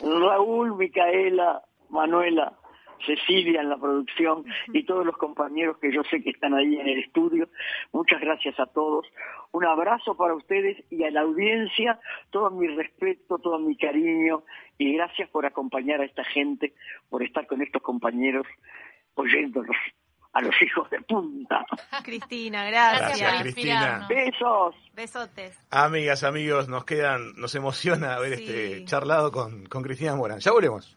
Raúl, 0.00 0.76
Micaela, 0.76 1.62
Manuela, 1.88 2.52
Cecilia 3.04 3.60
en 3.60 3.68
la 3.68 3.76
producción 3.76 4.44
y 4.72 4.84
todos 4.84 5.04
los 5.04 5.16
compañeros 5.16 5.78
que 5.78 5.92
yo 5.92 6.02
sé 6.04 6.22
que 6.22 6.30
están 6.30 6.54
ahí 6.54 6.76
en 6.76 6.88
el 6.88 6.98
estudio. 7.00 7.48
Muchas 7.92 8.20
gracias 8.20 8.58
a 8.58 8.66
todos. 8.66 9.06
Un 9.52 9.64
abrazo 9.64 10.16
para 10.16 10.34
ustedes 10.34 10.76
y 10.90 11.04
a 11.04 11.10
la 11.10 11.22
audiencia. 11.22 11.98
Todo 12.30 12.50
mi 12.50 12.68
respeto, 12.68 13.38
todo 13.38 13.58
mi 13.58 13.76
cariño 13.76 14.42
y 14.78 14.94
gracias 14.94 15.28
por 15.30 15.46
acompañar 15.46 16.00
a 16.00 16.04
esta 16.04 16.24
gente, 16.24 16.74
por 17.08 17.22
estar 17.22 17.46
con 17.46 17.62
estos 17.62 17.82
compañeros 17.82 18.46
oyéndolos 19.14 19.76
a 20.36 20.42
los 20.42 20.54
hijos 20.60 20.88
de 20.90 21.00
punta. 21.00 21.64
Cristina, 22.04 22.66
gracias. 22.66 23.18
Gracias, 23.18 23.42
Cristina. 23.42 24.06
Besos. 24.08 24.74
Besotes. 24.94 25.58
Amigas, 25.70 26.24
amigos, 26.24 26.68
nos 26.68 26.84
quedan, 26.84 27.34
nos 27.36 27.54
emociona 27.54 28.14
haber 28.16 28.34
este 28.34 28.84
charlado 28.84 29.32
con, 29.32 29.64
con 29.66 29.82
Cristina 29.82 30.14
Morán. 30.14 30.40
Ya 30.40 30.52
volvemos. 30.52 30.96